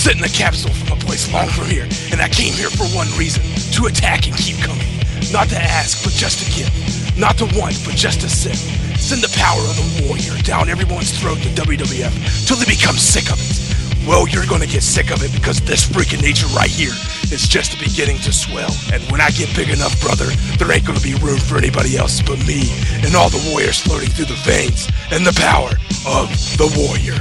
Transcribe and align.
sent 0.00 0.16
in 0.16 0.24
a 0.24 0.32
capsule 0.32 0.72
from 0.72 0.96
a 0.96 1.00
place 1.04 1.30
long 1.30 1.46
from 1.52 1.68
here, 1.68 1.84
and 2.08 2.24
I 2.24 2.28
came 2.32 2.54
here 2.56 2.72
for 2.72 2.88
one 2.96 3.12
reason 3.20 3.44
to 3.76 3.84
attack 3.84 4.24
and 4.24 4.32
keep 4.34 4.56
coming. 4.64 4.88
Not 5.28 5.52
to 5.52 5.60
ask, 5.60 6.00
but 6.00 6.16
just 6.16 6.40
to 6.40 6.46
give. 6.56 6.72
Not 7.20 7.36
to 7.36 7.44
want, 7.52 7.76
but 7.84 8.00
just 8.00 8.24
to 8.24 8.28
send. 8.30 8.56
Send 8.96 9.20
the 9.20 9.28
power 9.36 9.60
of 9.60 9.76
the 9.76 10.08
warrior 10.08 10.32
down 10.40 10.72
everyone's 10.72 11.12
throat 11.12 11.44
in 11.44 11.52
WWF 11.52 12.16
till 12.48 12.56
they 12.56 12.64
become 12.64 12.96
sick 12.96 13.28
of 13.28 13.36
it. 13.36 13.60
Well, 14.08 14.24
you're 14.26 14.48
gonna 14.48 14.66
get 14.66 14.82
sick 14.82 15.12
of 15.12 15.20
it 15.20 15.36
because 15.36 15.60
this 15.60 15.84
freaking 15.84 16.24
nature 16.24 16.48
right 16.56 16.72
here 16.72 16.96
is 17.28 17.44
just 17.44 17.76
beginning 17.76 18.24
to 18.24 18.32
swell. 18.32 18.72
And 18.96 19.04
when 19.12 19.20
I 19.20 19.28
get 19.36 19.54
big 19.54 19.68
enough, 19.68 20.00
brother, 20.00 20.32
there 20.56 20.72
ain't 20.72 20.88
gonna 20.88 21.04
be 21.04 21.12
room 21.20 21.38
for 21.44 21.60
anybody 21.60 22.00
else 22.00 22.24
but 22.24 22.40
me 22.48 22.72
and 23.04 23.12
all 23.14 23.28
the 23.28 23.44
warriors 23.52 23.84
floating 23.84 24.08
through 24.08 24.32
the 24.32 24.40
veins 24.48 24.88
and 25.12 25.28
the 25.28 25.36
power 25.36 25.76
of 26.08 26.32
the 26.56 26.72
warrior. 26.72 27.20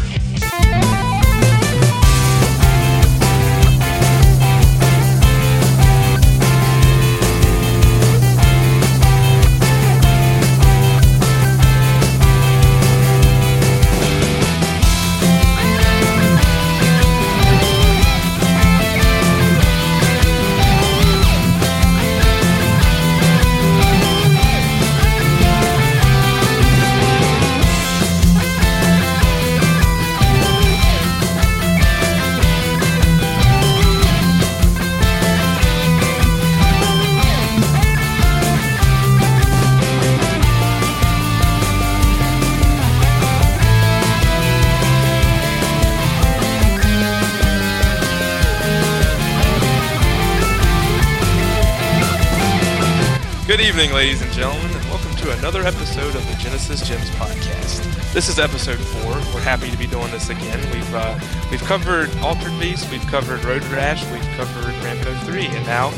Another 55.40 55.62
episode 55.64 56.16
of 56.16 56.28
the 56.28 56.36
Genesis 56.36 56.86
Gems 56.86 57.10
podcast. 57.12 58.14
This 58.14 58.28
is 58.28 58.40
episode 58.40 58.78
four. 58.78 59.14
We're 59.34 59.40
happy 59.40 59.72
to 59.72 59.78
be 59.78 59.88
doing 59.88 60.12
this 60.12 60.30
again. 60.30 60.60
We've 60.74 60.94
uh, 60.94 61.18
we've 61.50 61.64
covered 61.64 62.10
Altered 62.18 62.60
Beast, 62.60 62.92
we've 62.92 63.06
covered 63.08 63.44
Road 63.46 63.64
Rash, 63.68 64.04
we've 64.12 64.22
covered 64.36 64.76
Rambo 64.84 65.16
3, 65.26 65.46
and 65.46 65.66
now 65.66 65.92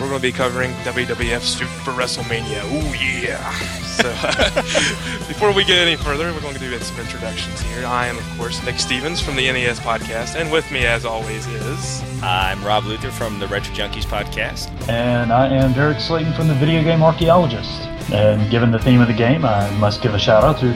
we're 0.00 0.08
going 0.08 0.18
to 0.18 0.22
be 0.22 0.32
covering 0.32 0.72
WWF 0.82 1.42
Super 1.42 1.92
WrestleMania. 1.92 2.64
Ooh 2.64 3.24
yeah! 3.24 3.52
So 3.98 4.10
before 5.28 5.52
we 5.52 5.64
get 5.64 5.78
any 5.78 5.94
further, 5.94 6.32
we're 6.32 6.40
going 6.40 6.54
to 6.54 6.60
do 6.60 6.76
some 6.80 6.98
introductions 6.98 7.60
here. 7.60 7.86
I 7.86 8.08
am, 8.08 8.18
of 8.18 8.28
course, 8.36 8.64
Nick 8.64 8.80
Stevens 8.80 9.20
from 9.20 9.36
the 9.36 9.50
NES 9.52 9.78
podcast, 9.78 10.34
and 10.34 10.50
with 10.50 10.68
me, 10.72 10.86
as 10.86 11.04
always, 11.04 11.46
is 11.46 12.02
I'm 12.20 12.64
Rob 12.64 12.84
Luther 12.84 13.12
from 13.12 13.38
the 13.38 13.46
Retro 13.46 13.72
Junkies 13.76 14.06
podcast. 14.06 14.70
And 14.88 15.32
I 15.32 15.46
am 15.46 15.72
Derek 15.72 16.00
Slayton 16.00 16.32
from 16.32 16.48
the 16.48 16.54
Video 16.54 16.82
Game 16.82 17.04
Archaeologist. 17.04 17.88
And 18.12 18.50
given 18.50 18.70
the 18.70 18.78
theme 18.78 19.00
of 19.00 19.08
the 19.08 19.14
game, 19.14 19.44
I 19.44 19.70
must 19.78 20.02
give 20.02 20.14
a 20.14 20.18
shout 20.18 20.44
out 20.44 20.58
to 20.60 20.66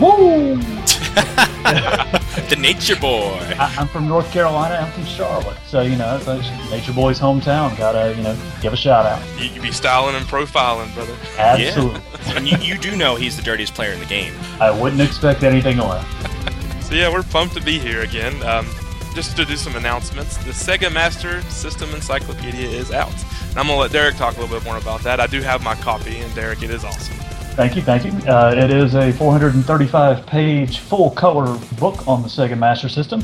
Woo! 0.00 0.56
the 2.48 2.56
Nature 2.58 2.96
Boy. 2.96 3.38
I, 3.58 3.74
I'm 3.78 3.86
from 3.88 4.08
North 4.08 4.30
Carolina. 4.32 4.74
I'm 4.74 4.92
from 4.92 5.04
Charlotte. 5.04 5.56
So, 5.66 5.82
you 5.82 5.96
know, 5.96 6.18
Nature 6.70 6.92
Boy's 6.92 7.20
hometown. 7.20 7.76
Gotta, 7.78 8.14
you 8.16 8.22
know, 8.22 8.36
give 8.60 8.72
a 8.72 8.76
shout 8.76 9.06
out. 9.06 9.22
you 9.40 9.50
can 9.50 9.62
be 9.62 9.70
styling 9.70 10.16
and 10.16 10.26
profiling, 10.26 10.92
brother. 10.94 11.16
Absolutely. 11.36 12.00
and 12.36 12.48
you, 12.48 12.58
you 12.58 12.78
do 12.78 12.96
know 12.96 13.14
he's 13.14 13.36
the 13.36 13.42
dirtiest 13.42 13.74
player 13.74 13.92
in 13.92 14.00
the 14.00 14.06
game. 14.06 14.34
I 14.60 14.70
wouldn't 14.70 15.00
expect 15.00 15.42
anything 15.42 15.78
less. 15.78 16.06
So 16.88 16.94
yeah, 16.94 17.12
we're 17.12 17.22
pumped 17.22 17.54
to 17.54 17.60
be 17.60 17.78
here 17.78 18.00
again. 18.00 18.42
Um, 18.44 18.66
just 19.14 19.36
to 19.36 19.44
do 19.44 19.58
some 19.58 19.76
announcements, 19.76 20.38
the 20.38 20.52
Sega 20.52 20.90
Master 20.90 21.42
System 21.50 21.90
Encyclopedia 21.94 22.66
is 22.66 22.90
out. 22.92 23.12
And 23.50 23.58
I'm 23.58 23.66
gonna 23.66 23.76
let 23.80 23.92
Derek 23.92 24.16
talk 24.16 24.36
a 24.36 24.40
little 24.40 24.56
bit 24.56 24.64
more 24.64 24.76
about 24.76 25.02
that. 25.02 25.20
I 25.20 25.26
do 25.26 25.40
have 25.40 25.62
my 25.62 25.74
copy, 25.76 26.18
and 26.18 26.34
Derek, 26.34 26.62
it 26.62 26.70
is 26.70 26.84
awesome. 26.84 27.16
Thank 27.58 27.74
you, 27.74 27.82
thank 27.82 28.04
you. 28.04 28.12
Uh, 28.30 28.54
it 28.56 28.70
is 28.70 28.94
a 28.94 29.12
435 29.12 30.24
page 30.26 30.78
full 30.78 31.10
color 31.10 31.58
book 31.78 32.06
on 32.06 32.22
the 32.22 32.28
Sega 32.28 32.56
Master 32.56 32.88
System. 32.88 33.22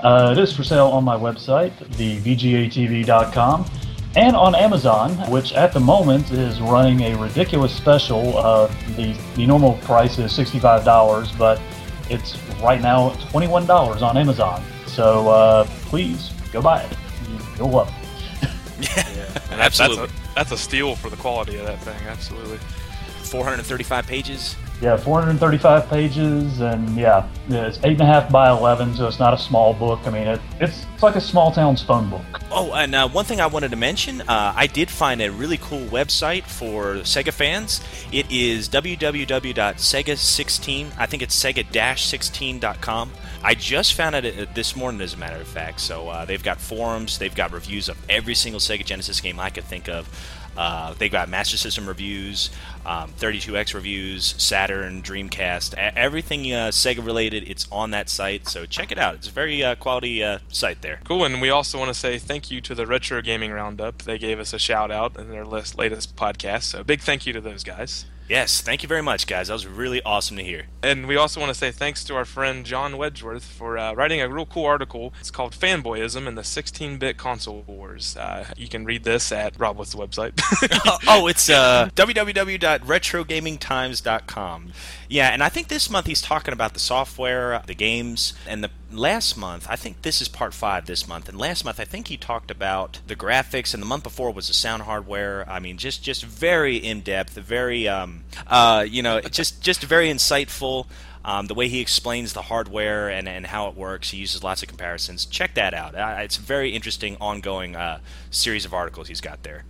Uh, 0.00 0.34
it 0.36 0.40
is 0.40 0.52
for 0.52 0.64
sale 0.64 0.88
on 0.88 1.04
my 1.04 1.16
website, 1.16 1.70
thevgatv.com, 1.94 3.64
and 4.16 4.34
on 4.34 4.54
Amazon, 4.56 5.12
which 5.30 5.52
at 5.52 5.72
the 5.72 5.78
moment 5.78 6.30
is 6.32 6.60
running 6.60 7.02
a 7.02 7.16
ridiculous 7.16 7.72
special. 7.72 8.36
Uh, 8.36 8.66
the, 8.96 9.16
the 9.36 9.46
normal 9.46 9.74
price 9.78 10.18
is 10.18 10.32
$65, 10.32 11.38
but 11.38 11.60
it's 12.10 12.36
right 12.60 12.80
now 12.80 13.10
$21 13.10 14.02
on 14.02 14.16
Amazon. 14.16 14.62
So 14.86 15.28
uh, 15.28 15.64
please 15.82 16.32
go 16.52 16.60
buy 16.62 16.82
it. 16.82 16.96
You'll 17.56 17.70
love 17.70 17.92
it. 18.80 19.44
And 19.58 19.64
that's, 19.64 19.80
Absolutely. 19.80 20.06
That's 20.06 20.30
a, 20.30 20.34
that's 20.34 20.52
a 20.52 20.56
steal 20.56 20.94
for 20.94 21.10
the 21.10 21.16
quality 21.16 21.56
of 21.56 21.66
that 21.66 21.82
thing. 21.82 21.98
Absolutely. 22.06 22.58
435 23.24 24.06
pages. 24.06 24.54
Yeah, 24.80 24.96
435 24.96 25.90
pages, 25.90 26.60
and 26.60 26.96
yeah, 26.96 27.28
it's 27.48 27.78
eight 27.78 27.94
and 27.94 28.02
a 28.02 28.06
half 28.06 28.30
by 28.30 28.48
11, 28.48 28.94
so 28.94 29.08
it's 29.08 29.18
not 29.18 29.34
a 29.34 29.38
small 29.38 29.74
book. 29.74 29.98
I 30.06 30.10
mean, 30.10 30.28
it, 30.28 30.40
it's 30.60 30.86
it's 30.94 31.02
like 31.02 31.16
a 31.16 31.20
small 31.20 31.50
town's 31.50 31.82
phone 31.82 32.08
book. 32.08 32.22
Oh, 32.52 32.72
and 32.72 32.94
uh, 32.94 33.08
one 33.08 33.24
thing 33.24 33.40
I 33.40 33.48
wanted 33.48 33.72
to 33.72 33.76
mention, 33.76 34.20
uh, 34.20 34.52
I 34.54 34.68
did 34.68 34.88
find 34.88 35.20
a 35.20 35.32
really 35.32 35.58
cool 35.58 35.84
website 35.86 36.44
for 36.44 36.98
Sega 36.98 37.32
fans. 37.32 37.80
It 38.12 38.30
is 38.30 38.68
www.sega16. 38.68 40.92
I 40.96 41.06
think 41.06 41.24
it's 41.24 41.42
sega-16.com. 41.42 43.10
I 43.42 43.54
just 43.54 43.94
found 43.94 44.14
it 44.16 44.38
uh, 44.38 44.50
this 44.54 44.74
morning, 44.74 45.00
as 45.00 45.14
a 45.14 45.16
matter 45.16 45.36
of 45.36 45.46
fact. 45.46 45.80
So 45.80 46.08
uh, 46.08 46.24
they've 46.24 46.42
got 46.42 46.60
forums, 46.60 47.18
they've 47.18 47.34
got 47.34 47.52
reviews 47.52 47.88
of 47.88 47.96
every 48.10 48.34
single 48.34 48.60
Sega 48.60 48.84
Genesis 48.84 49.20
game 49.20 49.38
I 49.38 49.50
could 49.50 49.64
think 49.64 49.88
of. 49.88 50.08
Uh, 50.56 50.92
they've 50.94 51.12
got 51.12 51.28
Master 51.28 51.56
System 51.56 51.86
reviews, 51.86 52.50
um, 52.84 53.12
32X 53.12 53.74
reviews, 53.74 54.34
Saturn, 54.38 55.02
Dreamcast, 55.02 55.74
e- 55.74 55.92
everything 55.94 56.52
uh, 56.52 56.68
Sega 56.72 57.04
related. 57.04 57.48
It's 57.48 57.68
on 57.70 57.92
that 57.92 58.08
site, 58.08 58.48
so 58.48 58.66
check 58.66 58.90
it 58.90 58.98
out. 58.98 59.14
It's 59.14 59.28
a 59.28 59.30
very 59.30 59.62
uh, 59.62 59.76
quality 59.76 60.24
uh, 60.24 60.40
site 60.48 60.82
there. 60.82 60.98
Cool. 61.04 61.24
And 61.24 61.40
we 61.40 61.48
also 61.48 61.78
want 61.78 61.90
to 61.90 61.98
say 61.98 62.18
thank 62.18 62.50
you 62.50 62.60
to 62.62 62.74
the 62.74 62.86
Retro 62.86 63.22
Gaming 63.22 63.52
Roundup. 63.52 64.02
They 64.02 64.18
gave 64.18 64.40
us 64.40 64.52
a 64.52 64.58
shout 64.58 64.90
out 64.90 65.16
in 65.16 65.30
their 65.30 65.44
latest 65.44 66.16
podcast. 66.16 66.64
So 66.64 66.82
big 66.82 67.02
thank 67.02 67.24
you 67.24 67.32
to 67.34 67.40
those 67.40 67.62
guys. 67.62 68.06
Yes, 68.28 68.60
thank 68.60 68.82
you 68.82 68.88
very 68.88 69.02
much, 69.02 69.26
guys. 69.26 69.48
That 69.48 69.54
was 69.54 69.66
really 69.66 70.02
awesome 70.02 70.36
to 70.36 70.44
hear. 70.44 70.66
And 70.82 71.08
we 71.08 71.16
also 71.16 71.40
want 71.40 71.48
to 71.48 71.58
say 71.58 71.70
thanks 71.70 72.04
to 72.04 72.14
our 72.14 72.26
friend 72.26 72.66
John 72.66 72.92
Wedgeworth 72.94 73.42
for 73.42 73.78
uh, 73.78 73.94
writing 73.94 74.20
a 74.20 74.28
real 74.28 74.44
cool 74.44 74.66
article. 74.66 75.14
It's 75.18 75.30
called 75.30 75.52
Fanboyism 75.52 76.28
and 76.28 76.36
the 76.36 76.44
16 76.44 76.98
bit 76.98 77.16
Console 77.16 77.64
Wars. 77.66 78.18
Uh, 78.18 78.44
you 78.56 78.68
can 78.68 78.84
read 78.84 79.04
this 79.04 79.32
at 79.32 79.58
Rob, 79.58 79.78
what's 79.78 79.92
the 79.92 79.98
website? 79.98 80.38
oh, 81.08 81.26
it's 81.26 81.48
uh, 81.48 81.88
www.retrogamingtimes.com. 81.96 84.72
Yeah, 85.08 85.30
and 85.30 85.42
I 85.42 85.48
think 85.48 85.68
this 85.68 85.88
month 85.88 86.06
he's 86.06 86.20
talking 86.20 86.52
about 86.52 86.74
the 86.74 86.80
software, 86.80 87.62
the 87.66 87.74
games, 87.74 88.34
and 88.46 88.62
the 88.62 88.68
last 88.92 89.36
month, 89.36 89.66
I 89.70 89.76
think 89.76 90.02
this 90.02 90.20
is 90.20 90.28
part 90.28 90.54
five 90.54 90.86
this 90.86 91.08
month, 91.08 91.28
and 91.28 91.38
last 91.38 91.64
month 91.64 91.80
I 91.80 91.84
think 91.84 92.08
he 92.08 92.16
talked 92.16 92.50
about 92.50 93.00
the 93.06 93.16
graphics, 93.16 93.74
and 93.74 93.82
the 93.82 93.86
month 93.86 94.02
before 94.02 94.32
was 94.32 94.48
the 94.48 94.54
sound 94.54 94.82
hardware. 94.82 95.48
I 95.48 95.60
mean, 95.60 95.78
just 95.78 96.02
just 96.02 96.24
very 96.24 96.76
in 96.76 97.00
depth, 97.00 97.34
very 97.34 97.88
um, 97.88 98.17
uh, 98.46 98.84
you 98.88 99.02
know, 99.02 99.20
just 99.20 99.62
just 99.62 99.82
very 99.82 100.08
insightful. 100.08 100.86
Um, 101.24 101.46
the 101.46 101.54
way 101.54 101.68
he 101.68 101.80
explains 101.80 102.32
the 102.32 102.42
hardware 102.42 103.10
and, 103.10 103.28
and 103.28 103.44
how 103.44 103.68
it 103.68 103.76
works, 103.76 104.10
he 104.12 104.16
uses 104.16 104.42
lots 104.42 104.62
of 104.62 104.68
comparisons. 104.68 105.26
Check 105.26 105.54
that 105.54 105.74
out. 105.74 105.94
Uh, 105.94 106.18
it's 106.20 106.38
a 106.38 106.40
very 106.40 106.70
interesting, 106.70 107.16
ongoing 107.20 107.76
uh, 107.76 108.00
series 108.30 108.64
of 108.64 108.72
articles 108.72 109.08
he's 109.08 109.20
got 109.20 109.42
there. 109.42 109.64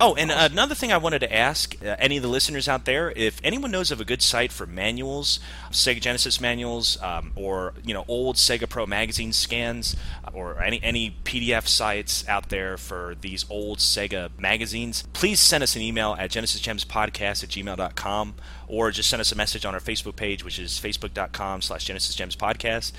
Oh, 0.00 0.14
and 0.16 0.32
another 0.32 0.74
thing 0.74 0.90
I 0.90 0.96
wanted 0.96 1.20
to 1.20 1.32
ask 1.32 1.76
uh, 1.80 1.94
any 1.98 2.16
of 2.16 2.24
the 2.24 2.28
listeners 2.28 2.66
out 2.66 2.86
there, 2.86 3.12
if 3.14 3.40
anyone 3.44 3.70
knows 3.70 3.92
of 3.92 4.00
a 4.00 4.04
good 4.04 4.20
site 4.20 4.50
for 4.50 4.66
manuals, 4.66 5.38
Sega 5.70 6.00
Genesis 6.00 6.40
manuals, 6.40 7.00
um, 7.00 7.30
or 7.36 7.74
you 7.84 7.94
know 7.94 8.04
old 8.08 8.34
Sega 8.34 8.68
Pro 8.68 8.84
magazine 8.84 9.32
scans, 9.32 9.94
or 10.32 10.60
any 10.60 10.82
any 10.82 11.16
PDF 11.24 11.68
sites 11.68 12.26
out 12.26 12.48
there 12.48 12.76
for 12.76 13.14
these 13.20 13.44
old 13.48 13.78
Sega 13.78 14.30
magazines, 14.38 15.04
please 15.12 15.38
send 15.38 15.62
us 15.62 15.76
an 15.76 15.82
email 15.82 16.16
at 16.18 16.30
genesisgemspodcast 16.30 17.44
at 17.44 17.50
gmail.com 17.50 18.34
or 18.72 18.90
just 18.90 19.10
send 19.10 19.20
us 19.20 19.30
a 19.30 19.36
message 19.36 19.66
on 19.66 19.74
our 19.74 19.80
Facebook 19.80 20.16
page, 20.16 20.42
which 20.42 20.58
is 20.58 20.72
facebook.com 20.80 21.60
slash 21.60 21.86
genesisgemspodcast 21.86 22.92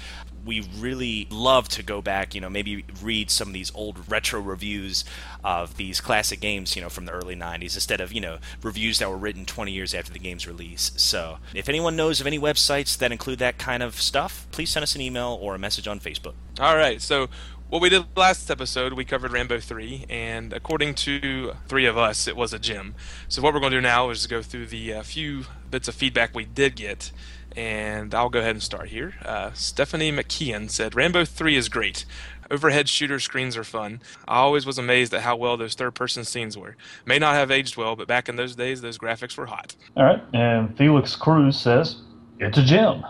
we 0.46 0.68
really 0.78 1.28
love 1.30 1.70
to 1.70 1.84
go 1.84 2.02
back, 2.02 2.36
you 2.36 2.42
know, 2.42 2.50
maybe 2.50 2.84
read 3.02 3.32
some 3.32 3.50
of 3.50 3.54
these 3.54 3.72
old 3.76 4.10
retro 4.12 4.40
reviews 4.40 5.06
of 5.44 5.78
these 5.78 6.02
classic 6.02 6.40
games, 6.40 6.76
you 6.76 6.82
know, 6.82 6.90
from 6.90 7.06
the 7.06 7.12
early 7.12 7.36
90s 7.36 7.76
instead 7.76 8.02
of, 8.02 8.12
you 8.12 8.22
know, 8.22 8.38
reviews 8.62 9.00
that 9.00 9.10
were 9.10 9.18
written 9.18 9.46
20 9.46 9.72
years 9.72 9.94
after 9.94 10.12
the 10.12 10.20
game's 10.20 10.48
release. 10.48 10.92
So, 10.98 11.38
if 11.54 11.70
anyone 11.70 11.96
knows 11.96 12.20
of 12.20 12.28
any 12.28 12.40
websites 12.40 12.98
that 12.98 13.12
include 13.12 13.40
that 13.40 13.58
kind 13.58 13.84
of 13.84 14.02
stuff, 14.02 14.48
please 14.52 14.70
send 14.70 14.84
us 14.84 14.96
an 14.96 15.02
email 15.02 15.38
or 15.42 15.56
a 15.56 15.60
message 15.60 15.88
on 15.88 16.00
Facebook. 16.00 16.34
All 16.60 16.76
right, 16.78 17.02
so 17.02 17.30
what 17.74 17.82
we 17.82 17.90
did 17.90 18.06
last 18.16 18.52
episode. 18.52 18.94
We 18.94 19.04
covered 19.04 19.32
Rambo 19.32 19.60
3, 19.60 20.06
and 20.08 20.54
according 20.54 20.94
to 20.94 21.54
three 21.68 21.88
of 21.88 21.98
us, 21.98 22.28
it 22.28 22.36
was 22.36 22.54
a 22.54 22.60
gem. 22.60 22.94
So, 23.28 23.42
what 23.42 23.52
we're 23.52 23.62
going 23.62 23.72
to 23.72 23.78
do 23.78 23.82
now 23.82 24.12
is 24.12 24.28
go 24.28 24.44
through 24.44 24.68
the 24.68 24.94
uh, 24.94 25.02
few 25.02 25.46
bits 25.72 25.88
of 25.88 25.96
feedback 25.96 26.36
we 26.36 26.46
did 26.46 26.76
get, 26.76 27.12
and 27.56 28.14
I'll 28.14 28.30
go 28.30 28.40
ahead 28.40 28.52
and 28.52 28.64
start 28.64 28.90
here. 28.90 29.14
Uh, 29.24 29.52
Stephanie 29.54 30.12
McKeon 30.12 30.70
said 30.70 30.96
Rambo 30.96 31.26
3 31.26 31.56
is 31.56 31.70
great. 31.70 32.06
Overhead 32.52 32.90
shooter 32.90 33.20
screens 33.20 33.56
are 33.58 33.64
fun. 33.64 34.02
I 34.28 34.38
always 34.38 34.66
was 34.66 34.78
amazed 34.78 35.14
at 35.14 35.22
how 35.22 35.36
well 35.36 35.58
those 35.58 35.74
third 35.76 35.96
person 35.96 36.24
scenes 36.24 36.58
were. 36.58 36.76
May 37.06 37.18
not 37.20 37.36
have 37.36 37.52
aged 37.52 37.78
well, 37.78 37.96
but 37.96 38.08
back 38.08 38.30
in 38.30 38.36
those 38.36 38.56
days, 38.56 38.82
those 38.82 38.98
graphics 38.98 39.38
were 39.38 39.46
hot. 39.46 39.76
All 39.96 40.04
right. 40.04 40.22
And 40.34 40.78
Felix 40.78 41.16
Cruz 41.16 41.60
says, 41.60 42.02
it's 42.40 42.58
a 42.58 42.64
gem. 42.64 43.06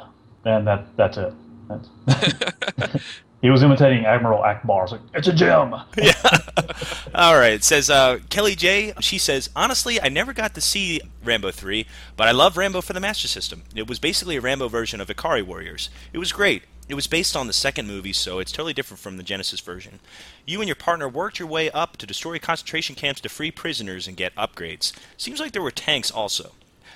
And 0.45 0.67
that 0.67 0.85
that's 0.97 1.17
it. 1.17 1.33
That's 1.67 1.89
He 3.43 3.49
was 3.49 3.61
imitating 3.61 4.05
Admiral 4.05 4.41
Ackbar. 4.41 4.83
It's 4.83 4.91
like, 4.93 5.01
it's 5.13 5.27
a 5.27 5.33
gem. 5.33 5.75
Yeah. 5.97 6.13
All 7.13 7.35
right. 7.35 7.51
It 7.51 7.65
says 7.65 7.89
uh, 7.89 8.19
Kelly 8.29 8.55
J. 8.55 8.93
She 9.01 9.17
says, 9.17 9.49
honestly, 9.53 10.01
I 10.01 10.07
never 10.07 10.31
got 10.31 10.55
to 10.55 10.61
see 10.61 11.01
Rambo 11.25 11.51
3, 11.51 11.85
but 12.15 12.29
I 12.29 12.31
love 12.31 12.55
Rambo 12.55 12.79
for 12.79 12.93
the 12.93 13.01
Master 13.01 13.27
System. 13.27 13.63
It 13.75 13.85
was 13.85 13.99
basically 13.99 14.37
a 14.37 14.41
Rambo 14.41 14.69
version 14.69 15.01
of 15.01 15.09
Ikari 15.09 15.45
Warriors. 15.45 15.89
It 16.13 16.19
was 16.19 16.31
great. 16.31 16.63
It 16.87 16.95
was 16.95 17.07
based 17.07 17.35
on 17.35 17.47
the 17.47 17.53
second 17.53 17.85
movie, 17.85 18.13
so 18.13 18.39
it's 18.39 18.51
totally 18.51 18.73
different 18.73 19.01
from 19.01 19.17
the 19.17 19.23
Genesis 19.23 19.59
version. 19.59 19.99
You 20.45 20.61
and 20.61 20.67
your 20.69 20.75
partner 20.77 21.09
worked 21.09 21.37
your 21.37 21.47
way 21.49 21.69
up 21.71 21.97
to 21.97 22.07
destroy 22.07 22.39
concentration 22.39 22.95
camps 22.95 23.19
to 23.21 23.29
free 23.29 23.51
prisoners 23.51 24.07
and 24.07 24.15
get 24.15 24.33
upgrades. 24.35 24.93
Seems 25.17 25.41
like 25.41 25.51
there 25.51 25.61
were 25.61 25.69
tanks 25.71 26.11
also. 26.11 26.53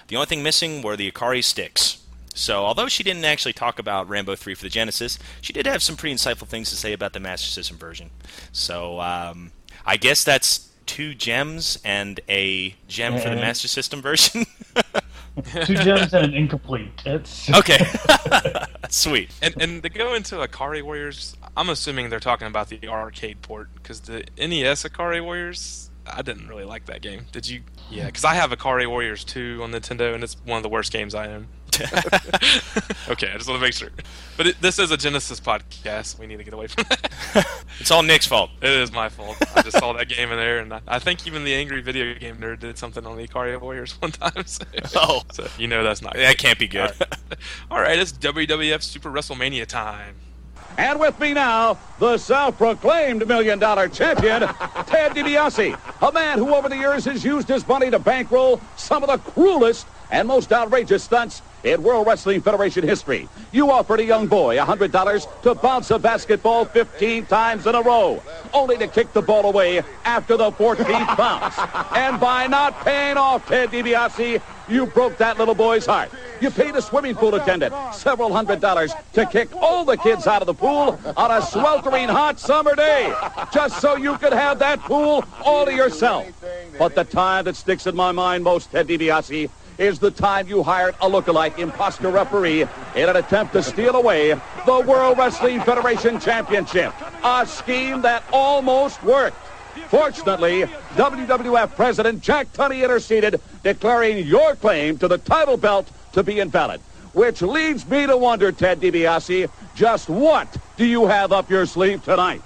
The 0.08 0.16
only 0.16 0.28
thing 0.28 0.44
missing 0.44 0.82
were 0.82 0.96
the 0.96 1.12
Ikari 1.12 1.44
sticks. 1.44 2.07
So, 2.38 2.66
although 2.66 2.88
she 2.88 3.04
didn't 3.04 3.26
actually 3.26 3.54
talk 3.54 3.80
about 3.80 4.08
Rambo 4.08 4.36
3 4.36 4.54
for 4.54 4.64
the 4.64 4.70
Genesis, 4.70 5.18
she 5.42 5.54
did 5.54 5.66
have 5.66 5.82
some 5.82 5.96
pretty 5.96 6.16
insightful 6.16 6.48
things 6.48 6.70
to 6.70 6.76
say 6.76 6.94
about 6.94 7.14
the 7.14 7.20
Master 7.20 7.48
System 7.48 7.78
version. 7.78 8.12
So, 8.52 9.02
um, 9.02 9.52
I 9.86 9.98
guess 9.98 10.24
that's 10.24 10.70
two 10.86 11.14
gems 11.16 11.80
and 11.84 12.20
a 12.30 12.76
gem 12.88 13.20
for 13.20 13.30
the 13.30 13.36
Master 13.36 13.68
System 13.68 14.02
version. 14.02 14.46
two 15.66 15.76
gems 15.76 16.14
and 16.14 16.26
an 16.26 16.34
incomplete. 16.34 16.92
It's 17.06 17.50
okay. 17.54 17.80
Sweet. 18.90 19.32
And 19.42 19.62
and 19.62 19.84
to 19.84 19.90
go 19.90 20.14
into 20.14 20.36
Ikari 20.36 20.82
Warriors, 20.82 21.36
I'm 21.56 21.70
assuming 21.70 22.10
they're 22.10 22.20
talking 22.20 22.48
about 22.48 22.70
the 22.70 22.88
arcade 22.88 23.42
port 23.42 23.70
because 23.76 24.02
the 24.02 24.26
NES 24.38 24.84
Ikari 24.84 25.24
Warriors, 25.24 25.90
I 26.12 26.22
didn't 26.22 26.48
really 26.48 26.64
like 26.64 26.86
that 26.86 27.02
game. 27.02 27.26
Did 27.32 27.48
you? 27.48 27.62
Yeah, 27.90 28.08
because 28.08 28.26
I 28.26 28.34
have 28.34 28.52
Ikari 28.52 28.88
Warriors 28.88 29.24
2 29.24 29.62
on 29.64 29.72
Nintendo, 29.72 30.14
and 30.14 30.24
it's 30.24 30.36
one 30.46 30.58
of 30.58 30.64
the 30.64 30.70
worst 30.70 30.92
games 30.92 31.16
I 31.16 31.28
own. 31.28 31.48
okay, 33.10 33.30
I 33.30 33.38
just 33.38 33.48
want 33.48 33.60
to 33.60 33.60
make 33.60 33.74
sure. 33.74 33.90
But 34.36 34.48
it, 34.48 34.62
this 34.62 34.80
is 34.80 34.92
a 34.92 34.98
Genesis 34.98 35.40
podcast. 35.40 36.18
We 36.18 36.26
need 36.28 36.38
to 36.38 36.44
get 36.44 36.54
away 36.54 36.68
from 36.68 36.86
that. 36.90 37.64
it's 37.80 37.92
all 37.92 38.04
Nick's 38.04 38.26
fault. 38.26 38.50
It 38.62 38.70
is 38.70 38.92
my 38.92 39.10
fault. 39.10 39.38
I 39.56 39.62
just 39.62 39.78
saw 39.78 39.94
that 39.94 40.10
game 40.10 40.32
in 40.32 40.38
there, 40.38 40.60
and 40.60 40.74
I, 40.74 40.82
I, 40.88 41.00
think 41.00 41.28
even 41.28 41.44
the 41.44 41.54
angry 41.54 41.82
video 41.82 42.14
game 42.16 42.38
nerd 42.38 42.60
did 42.60 42.78
something 42.78 43.06
on 43.06 43.16
the 43.16 43.28
Ikari 43.28 43.60
Warriors 43.60 43.94
one 44.02 44.12
time. 44.12 44.46
So, 44.46 44.66
oh, 44.96 45.22
so 45.32 45.48
you 45.58 45.68
know 45.68 45.84
that's 45.84 46.02
not. 46.02 46.16
That 46.16 46.38
can't 46.38 46.58
be 46.58 46.68
good. 46.68 46.82
All 46.82 46.90
right. 46.90 47.40
all 47.72 47.82
right, 47.82 48.00
it's 48.00 48.12
WWF 48.14 48.82
Super 48.82 49.12
WrestleMania 49.12 49.66
time. 49.68 50.16
And 50.78 51.00
with 51.00 51.20
me 51.20 51.34
now, 51.34 51.80
the 52.00 52.18
self-proclaimed 52.18 53.28
million-dollar 53.28 53.90
champion, 53.90 54.42
Ted 54.86 55.14
DiBiase, 55.14 55.80
a 56.02 56.12
man 56.12 56.38
who 56.38 56.54
over 56.54 56.70
the 56.70 56.78
years 56.78 57.06
has 57.06 57.24
used 57.24 57.48
his 57.48 57.68
money 57.68 57.90
to 57.90 58.00
bankroll 58.00 58.62
some 58.76 59.04
of 59.04 59.10
the 59.10 59.32
cruelest 59.32 59.88
and 60.12 60.28
most 60.28 60.52
outrageous 60.54 61.04
stunts 61.04 61.42
in 61.64 61.82
World 61.84 62.08
Wrestling 62.08 62.42
Federation 62.42 62.84
history. 62.84 63.28
You 63.52 63.72
offered 63.72 64.00
a 64.00 64.06
young 64.06 64.28
boy 64.28 64.58
$100 64.58 65.42
to 65.42 65.56
bounce 65.56 65.92
a 65.92 66.00
basketball 66.00 66.66
15 66.66 67.26
times 67.26 67.68
in 67.68 67.76
a 67.76 67.82
row, 67.82 68.22
only 68.54 68.78
to 68.78 68.88
kick 68.88 69.12
the 69.14 69.22
ball 69.22 69.48
away 69.48 69.84
after 70.06 70.38
the 70.38 70.52
14th 70.52 71.18
bounce. 71.18 71.56
And 71.98 72.20
by 72.20 72.48
not 72.48 72.80
paying 72.82 73.18
off 73.18 73.48
Ted 73.48 73.70
DiBiase, 73.72 74.42
you 74.68 74.86
broke 74.86 75.18
that 75.18 75.38
little 75.38 75.56
boy's 75.56 75.86
heart. 75.86 76.10
You 76.42 76.52
paid 76.52 76.76
a 76.76 76.82
swimming 76.82 77.16
pool 77.16 77.36
attendant 77.36 77.74
several 77.94 78.32
hundred 78.32 78.62
dollars 78.62 78.94
to 79.14 79.26
kick 79.26 79.50
all 79.56 79.86
the 79.86 79.98
kids 79.98 80.28
out 80.28 80.42
of 80.42 80.46
the 80.46 80.54
pool 80.54 81.00
on 81.16 81.32
a 81.32 81.42
sweltering 81.42 82.10
hot 82.10 82.40
summer 82.40 82.76
day, 82.76 83.14
just 83.52 83.82
so 83.82 83.96
you 83.96 84.18
could 84.18 84.34
have 84.34 84.60
that 84.60 84.80
pool 84.82 85.24
all 85.44 85.66
to 85.66 85.74
yourself. 85.74 86.28
But 86.78 86.96
the 86.96 87.04
time 87.04 87.46
that 87.46 87.56
sticks 87.56 87.88
in 87.88 87.96
my 87.96 88.12
mind 88.12 88.44
most, 88.44 88.72
Ted 88.72 88.88
DiBiase, 88.88 89.50
is 89.78 90.00
the 90.00 90.12
time 90.12 90.48
you 90.48 90.64
hired 90.64 90.96
a 91.02 91.10
lookalike 91.10 91.60
imposter 91.60 92.10
referee 92.10 92.64
in 92.96 93.10
an 93.10 93.16
attempt 93.16 93.54
to 93.54 93.62
steal 93.62 93.96
away 93.96 94.30
the 94.66 94.84
World 94.88 95.18
Wrestling 95.18 95.62
Federation 95.62 96.20
Championship. 96.20 96.94
A 97.24 97.46
scheme 97.46 98.02
that 98.02 98.24
almost 98.32 99.02
worked. 99.04 99.38
Fortunately, 99.90 100.64
WWF 100.96 101.76
President 101.76 102.22
Jack 102.22 102.52
Tunney 102.54 102.84
interceded, 102.84 103.40
declaring 103.64 104.26
your 104.26 104.56
claim 104.56 104.98
to 104.98 105.08
the 105.08 105.18
title 105.18 105.58
belt 105.58 105.90
to 106.14 106.24
be 106.24 106.40
invalid. 106.40 106.82
Which 107.14 107.42
leads 107.42 107.88
me 107.88 108.06
to 108.06 108.18
wonder, 108.18 108.52
Ted 108.52 108.82
DiBiase, 108.82 109.50
just 109.76 110.10
what 110.10 110.48
do 110.76 110.86
you 110.86 111.08
have 111.08 111.32
up 111.32 111.50
your 111.50 111.66
sleeve 111.66 112.04
tonight? 112.04 112.42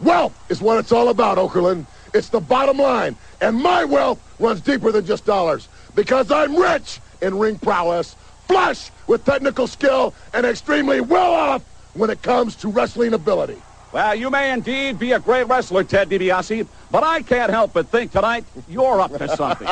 Wealth 0.00 0.34
is 0.50 0.60
what 0.60 0.78
it's 0.78 0.92
all 0.92 1.08
about, 1.08 1.38
Okerlund. 1.38 1.86
It's 2.14 2.28
the 2.28 2.40
bottom 2.40 2.78
line. 2.78 3.16
And 3.40 3.56
my 3.56 3.84
wealth 3.84 4.20
runs 4.40 4.60
deeper 4.60 4.90
than 4.90 5.04
just 5.04 5.24
dollars 5.24 5.68
because 5.94 6.30
I'm 6.30 6.56
rich 6.56 7.00
in 7.20 7.38
ring 7.38 7.58
prowess, 7.58 8.16
flush 8.46 8.90
with 9.06 9.24
technical 9.24 9.66
skill, 9.66 10.14
and 10.32 10.46
extremely 10.46 11.00
well 11.00 11.32
off 11.32 11.62
when 11.94 12.10
it 12.10 12.22
comes 12.22 12.56
to 12.56 12.68
wrestling 12.68 13.14
ability. 13.14 13.60
Well, 13.90 14.14
you 14.14 14.28
may 14.28 14.52
indeed 14.52 14.98
be 14.98 15.12
a 15.12 15.18
great 15.18 15.48
wrestler, 15.48 15.82
Ted 15.82 16.10
DiBiase, 16.10 16.68
but 16.90 17.02
I 17.02 17.22
can't 17.22 17.50
help 17.50 17.72
but 17.72 17.88
think 17.88 18.12
tonight 18.12 18.44
you're 18.68 19.00
up 19.00 19.16
to 19.16 19.28
something. 19.36 19.68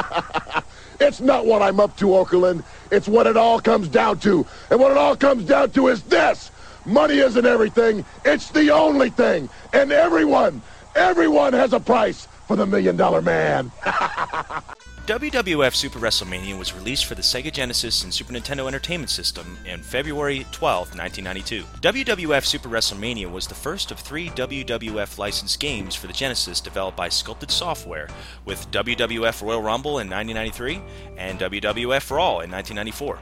it's 1.00 1.20
not 1.20 1.44
what 1.44 1.60
I'm 1.60 1.78
up 1.80 1.94
to, 1.98 2.06
Okerlund. 2.06 2.64
It's 2.90 3.08
what 3.08 3.26
it 3.26 3.36
all 3.36 3.60
comes 3.60 3.88
down 3.88 4.18
to. 4.20 4.46
And 4.70 4.80
what 4.80 4.90
it 4.90 4.96
all 4.96 5.16
comes 5.16 5.44
down 5.44 5.70
to 5.72 5.88
is 5.88 6.02
this. 6.04 6.50
Money 6.86 7.18
isn't 7.18 7.44
everything. 7.44 8.06
It's 8.24 8.50
the 8.50 8.70
only 8.70 9.10
thing. 9.10 9.50
And 9.74 9.92
everyone, 9.92 10.62
everyone 10.94 11.52
has 11.52 11.74
a 11.74 11.80
price 11.80 12.26
for 12.46 12.56
the 12.56 12.64
Million 12.64 12.96
Dollar 12.96 13.20
Man. 13.20 13.70
WWF 15.06 15.72
Super 15.72 16.00
WrestleMania 16.00 16.58
was 16.58 16.74
released 16.74 17.06
for 17.06 17.14
the 17.14 17.22
Sega 17.22 17.52
Genesis 17.52 18.02
and 18.02 18.12
Super 18.12 18.32
Nintendo 18.32 18.66
Entertainment 18.66 19.08
System 19.08 19.56
on 19.72 19.78
February 19.78 20.44
12, 20.50 20.98
1992. 20.98 21.62
WWF 21.80 22.44
Super 22.44 22.68
WrestleMania 22.68 23.30
was 23.30 23.46
the 23.46 23.54
first 23.54 23.92
of 23.92 24.00
three 24.00 24.30
WWF 24.30 25.16
licensed 25.16 25.60
games 25.60 25.94
for 25.94 26.08
the 26.08 26.12
Genesis 26.12 26.60
developed 26.60 26.96
by 26.96 27.08
Sculptured 27.08 27.52
Software, 27.52 28.08
with 28.46 28.68
WWF 28.72 29.42
Royal 29.42 29.62
Rumble 29.62 30.00
in 30.00 30.10
1993 30.10 30.82
and 31.16 31.38
WWF 31.38 32.10
Raw 32.10 32.40
in 32.40 32.50
1994. 32.50 33.20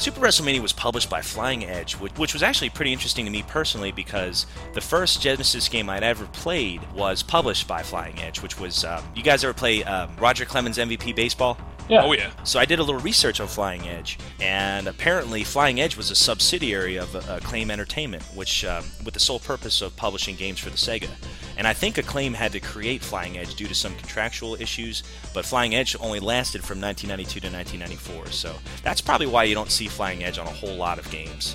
Super 0.00 0.22
WrestleMania 0.22 0.62
was 0.62 0.72
published 0.72 1.10
by 1.10 1.20
Flying 1.20 1.66
Edge, 1.66 1.92
which, 1.92 2.16
which, 2.16 2.32
was 2.32 2.42
actually 2.42 2.70
pretty 2.70 2.90
interesting 2.90 3.26
to 3.26 3.30
me 3.30 3.42
personally 3.42 3.92
because 3.92 4.46
the 4.72 4.80
first 4.80 5.20
Genesis 5.20 5.68
game 5.68 5.90
I'd 5.90 6.02
ever 6.02 6.24
played 6.24 6.80
was 6.94 7.22
published 7.22 7.68
by 7.68 7.82
Flying 7.82 8.18
Edge, 8.18 8.40
which 8.40 8.58
was 8.58 8.82
um, 8.82 9.04
you 9.14 9.22
guys 9.22 9.44
ever 9.44 9.52
play 9.52 9.84
um, 9.84 10.10
Roger 10.18 10.46
Clemens 10.46 10.78
MVP 10.78 11.14
Baseball? 11.14 11.58
Yeah. 11.90 12.02
Oh 12.02 12.12
yeah. 12.12 12.30
So 12.44 12.58
I 12.58 12.64
did 12.64 12.78
a 12.78 12.82
little 12.82 13.02
research 13.02 13.40
on 13.40 13.46
Flying 13.46 13.86
Edge, 13.88 14.18
and 14.40 14.88
apparently 14.88 15.44
Flying 15.44 15.82
Edge 15.82 15.98
was 15.98 16.10
a 16.10 16.14
subsidiary 16.14 16.96
of 16.96 17.14
uh, 17.14 17.36
Acclaim 17.36 17.70
Entertainment, 17.70 18.22
which 18.34 18.64
um, 18.64 18.86
with 19.04 19.12
the 19.12 19.20
sole 19.20 19.38
purpose 19.38 19.82
of 19.82 19.94
publishing 19.96 20.34
games 20.34 20.60
for 20.60 20.70
the 20.70 20.78
Sega. 20.78 21.10
And 21.60 21.68
I 21.68 21.74
think 21.74 21.98
Acclaim 21.98 22.32
had 22.32 22.52
to 22.52 22.60
create 22.60 23.02
Flying 23.02 23.36
Edge 23.36 23.54
due 23.54 23.66
to 23.66 23.74
some 23.74 23.94
contractual 23.96 24.54
issues, 24.54 25.02
but 25.34 25.44
Flying 25.44 25.74
Edge 25.74 25.94
only 26.00 26.18
lasted 26.18 26.64
from 26.64 26.80
1992 26.80 27.40
to 27.40 27.54
1994. 27.54 28.32
So 28.32 28.54
that's 28.82 29.02
probably 29.02 29.26
why 29.26 29.44
you 29.44 29.54
don't 29.54 29.70
see 29.70 29.86
Flying 29.86 30.24
Edge 30.24 30.38
on 30.38 30.46
a 30.46 30.50
whole 30.50 30.74
lot 30.74 30.98
of 30.98 31.10
games. 31.10 31.54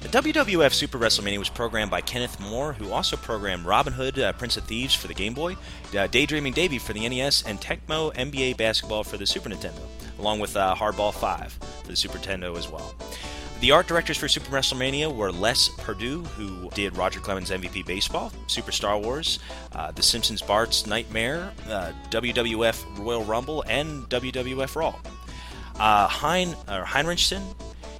The 0.00 0.08
WWF 0.08 0.72
Super 0.72 0.98
WrestleMania 0.98 1.38
was 1.38 1.48
programmed 1.48 1.92
by 1.92 2.00
Kenneth 2.00 2.40
Moore, 2.40 2.72
who 2.72 2.90
also 2.90 3.16
programmed 3.16 3.64
Robin 3.64 3.92
Hood, 3.92 4.18
uh, 4.18 4.32
Prince 4.32 4.56
of 4.56 4.64
Thieves 4.64 4.92
for 4.92 5.06
the 5.06 5.14
Game 5.14 5.34
Boy, 5.34 5.56
uh, 5.96 6.08
Daydreaming 6.08 6.52
Davy 6.52 6.80
for 6.80 6.92
the 6.92 7.08
NES, 7.08 7.44
and 7.44 7.60
Tecmo 7.60 8.12
NBA 8.14 8.56
Basketball 8.56 9.04
for 9.04 9.18
the 9.18 9.26
Super 9.26 9.50
Nintendo, 9.50 9.82
along 10.18 10.40
with 10.40 10.56
uh, 10.56 10.74
Hardball 10.74 11.14
5 11.14 11.52
for 11.52 11.86
the 11.86 11.94
Super 11.94 12.18
Nintendo 12.18 12.58
as 12.58 12.68
well. 12.68 12.92
The 13.64 13.70
art 13.70 13.86
directors 13.86 14.18
for 14.18 14.28
Super 14.28 14.54
WrestleMania 14.54 15.10
were 15.10 15.32
Les 15.32 15.70
Perdue, 15.70 16.22
who 16.22 16.68
did 16.74 16.94
Roger 16.98 17.18
Clemens 17.18 17.48
MVP 17.48 17.86
Baseball, 17.86 18.30
Super 18.46 18.70
Star 18.70 18.98
Wars, 18.98 19.38
uh, 19.72 19.90
The 19.90 20.02
Simpsons 20.02 20.42
Bart's 20.42 20.86
Nightmare, 20.86 21.50
uh, 21.70 21.92
WWF 22.10 22.84
Royal 22.98 23.24
Rumble, 23.24 23.64
and 23.66 24.06
WWF 24.10 24.76
Raw. 24.76 24.94
Uh, 25.80 26.06
hein, 26.08 26.54
Heinrichsen, 26.68 27.42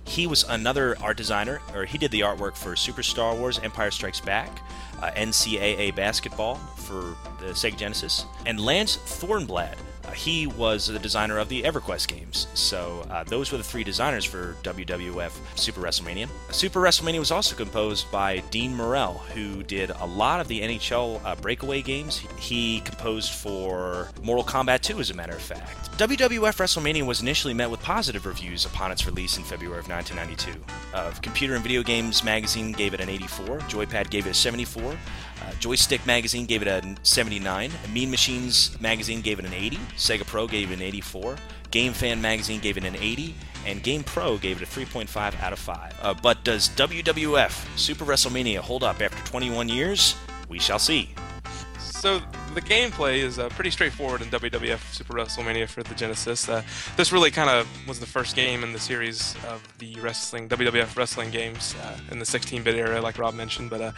he 0.04 0.26
was 0.26 0.44
another 0.50 0.98
art 1.00 1.16
designer, 1.16 1.62
or 1.74 1.86
he 1.86 1.96
did 1.96 2.10
the 2.10 2.20
artwork 2.20 2.58
for 2.58 2.76
Super 2.76 3.02
Star 3.02 3.34
Wars 3.34 3.58
Empire 3.60 3.90
Strikes 3.90 4.20
Back, 4.20 4.60
uh, 5.00 5.12
NCAA 5.12 5.96
Basketball 5.96 6.56
for 6.76 7.16
the 7.40 7.52
Sega 7.52 7.78
Genesis, 7.78 8.26
and 8.44 8.60
Lance 8.60 8.98
Thornblad 8.98 9.78
He 10.12 10.46
was 10.46 10.86
the 10.86 10.98
designer 10.98 11.38
of 11.38 11.48
the 11.48 11.62
EverQuest 11.62 12.08
games. 12.08 12.46
So 12.54 13.06
uh, 13.10 13.24
those 13.24 13.50
were 13.52 13.58
the 13.58 13.64
three 13.64 13.84
designers 13.84 14.24
for 14.24 14.56
WWF 14.62 15.32
Super 15.56 15.80
WrestleMania. 15.80 16.28
Super 16.50 16.80
WrestleMania 16.80 17.18
was 17.18 17.30
also 17.30 17.56
composed 17.56 18.10
by 18.10 18.40
Dean 18.50 18.74
Morrell, 18.74 19.14
who 19.34 19.62
did 19.62 19.90
a 19.90 20.06
lot 20.06 20.40
of 20.40 20.48
the 20.48 20.60
NHL 20.60 21.20
uh, 21.24 21.34
breakaway 21.36 21.82
games. 21.82 22.22
He 22.38 22.80
composed 22.80 23.32
for 23.32 24.08
Mortal 24.22 24.44
Kombat 24.44 24.82
2, 24.82 25.00
as 25.00 25.10
a 25.10 25.14
matter 25.14 25.34
of 25.34 25.42
fact. 25.42 25.90
WWF 25.98 26.56
WrestleMania 26.56 27.06
was 27.06 27.22
initially 27.22 27.54
met 27.54 27.70
with 27.70 27.80
positive 27.80 28.26
reviews 28.26 28.64
upon 28.66 28.90
its 28.90 29.06
release 29.06 29.36
in 29.36 29.44
February 29.44 29.78
of 29.78 29.88
1992. 29.88 30.60
Uh, 30.92 31.12
Computer 31.22 31.54
and 31.54 31.62
Video 31.62 31.82
Games 31.82 32.24
magazine 32.24 32.72
gave 32.72 32.94
it 32.94 33.00
an 33.00 33.08
84, 33.08 33.58
Joypad 33.60 34.10
gave 34.10 34.26
it 34.26 34.30
a 34.30 34.34
74, 34.34 34.92
uh, 34.92 34.96
Joystick 35.60 36.04
magazine 36.06 36.46
gave 36.46 36.62
it 36.62 36.68
a 36.68 36.82
79, 37.02 37.70
Mean 37.92 38.10
Machines 38.10 38.78
magazine 38.80 39.20
gave 39.20 39.38
it 39.38 39.44
an 39.44 39.52
80, 39.52 39.76
Sega 39.96 40.26
Pro 40.26 40.46
gave 40.46 40.70
it 40.70 40.74
an 40.74 40.82
84, 40.82 41.36
Game 41.70 41.92
Fan 41.92 42.20
magazine 42.20 42.60
gave 42.60 42.76
it 42.76 42.84
an 42.84 42.96
80, 42.96 43.34
and 43.66 43.82
Game 43.82 44.04
Pro 44.04 44.36
gave 44.38 44.60
it 44.60 44.68
a 44.68 44.70
3.5 44.70 45.40
out 45.42 45.52
of 45.52 45.58
5. 45.58 45.98
Uh, 46.00 46.14
but 46.22 46.44
does 46.44 46.68
WWF 46.70 47.78
Super 47.78 48.04
WrestleMania 48.04 48.58
hold 48.58 48.84
up 48.84 49.00
after 49.00 49.24
21 49.26 49.68
years? 49.68 50.14
We 50.48 50.58
shall 50.58 50.78
see. 50.78 51.10
So 51.78 52.20
the 52.54 52.60
gameplay 52.60 53.18
is 53.18 53.38
uh, 53.38 53.48
pretty 53.50 53.70
straightforward 53.70 54.22
in 54.22 54.28
WWF 54.28 54.94
Super 54.94 55.14
WrestleMania 55.14 55.68
for 55.68 55.82
the 55.82 55.94
Genesis. 55.94 56.48
Uh, 56.48 56.62
this 56.96 57.10
really 57.10 57.32
kind 57.32 57.50
of 57.50 57.68
was 57.88 57.98
the 57.98 58.06
first 58.06 58.36
game 58.36 58.62
in 58.62 58.72
the 58.72 58.78
series 58.78 59.34
of 59.48 59.60
the 59.78 59.94
wrestling 59.96 60.48
WWF 60.48 60.96
wrestling 60.96 61.30
games 61.30 61.74
uh, 61.82 61.98
in 62.12 62.20
the 62.20 62.24
16-bit 62.24 62.76
era, 62.76 63.00
like 63.00 63.18
Rob 63.18 63.34
mentioned. 63.34 63.70
But 63.70 63.80
uh, 63.80 63.92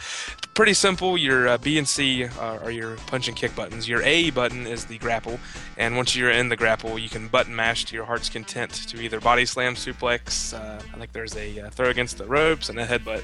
pretty 0.55 0.73
simple. 0.73 1.17
Your 1.17 1.47
uh, 1.47 1.57
B 1.59 1.77
and 1.77 1.87
C 1.87 2.25
are 2.25 2.71
your 2.71 2.95
punch 3.07 3.27
and 3.27 3.37
kick 3.37 3.55
buttons. 3.55 3.87
Your 3.87 4.01
A 4.01 4.31
button 4.31 4.65
is 4.65 4.85
the 4.85 4.97
grapple, 4.97 5.39
and 5.77 5.95
once 5.95 6.15
you're 6.15 6.31
in 6.31 6.49
the 6.49 6.57
grapple, 6.57 6.97
you 6.97 7.09
can 7.09 7.27
button 7.27 7.55
mash 7.55 7.85
to 7.85 7.95
your 7.95 8.05
heart's 8.05 8.29
content 8.29 8.71
to 8.87 8.99
either 8.99 9.19
body 9.19 9.45
slam, 9.45 9.75
suplex. 9.75 10.57
Uh, 10.57 10.81
I 10.93 10.97
think 10.97 11.11
there's 11.11 11.35
a 11.35 11.69
throw 11.69 11.89
against 11.89 12.17
the 12.17 12.25
ropes 12.25 12.69
and 12.69 12.79
a 12.79 12.87
headbutt. 12.87 13.23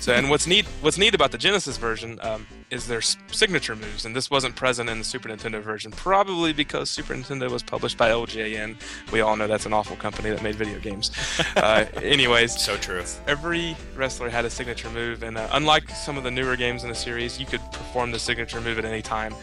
So, 0.00 0.12
and 0.12 0.28
what's 0.28 0.46
neat, 0.46 0.66
what's 0.82 0.98
neat 0.98 1.14
about 1.14 1.32
the 1.32 1.38
Genesis 1.38 1.78
version 1.78 2.18
um, 2.22 2.46
is 2.70 2.86
their 2.86 3.00
signature 3.00 3.74
moves, 3.74 4.04
and 4.04 4.14
this 4.14 4.30
wasn't 4.30 4.54
present 4.66 4.90
in 4.90 4.98
the 4.98 5.04
Super 5.04 5.28
Nintendo 5.28 5.62
version, 5.62 5.92
probably 5.92 6.52
because 6.52 6.90
Super 6.90 7.14
Nintendo 7.14 7.48
was 7.48 7.62
published 7.62 7.96
by 7.96 8.10
LJN. 8.10 8.74
We 9.12 9.20
all 9.20 9.36
know 9.36 9.46
that's 9.46 9.64
an 9.64 9.72
awful 9.72 9.94
company 9.94 10.30
that 10.30 10.42
made 10.42 10.56
video 10.56 10.80
games. 10.80 11.12
Uh, 11.56 11.86
anyways, 12.02 12.60
so 12.60 12.76
true. 12.76 13.02
Every 13.26 13.76
wrestler 13.96 14.28
had 14.28 14.44
a 14.44 14.50
signature 14.50 14.90
move, 14.90 15.22
and 15.22 15.38
uh, 15.38 15.48
unlike 15.52 15.88
some 15.90 16.18
of 16.18 16.24
the 16.24 16.30
newer 16.30 16.54
games 16.54 16.82
in 16.82 16.90
the 16.90 16.94
series, 16.94 17.40
you 17.40 17.46
could 17.46 17.60
perform 17.72 18.10
the 18.10 18.18
signature 18.18 18.60
move 18.60 18.78
at 18.78 18.84
any 18.84 19.00
time. 19.00 19.34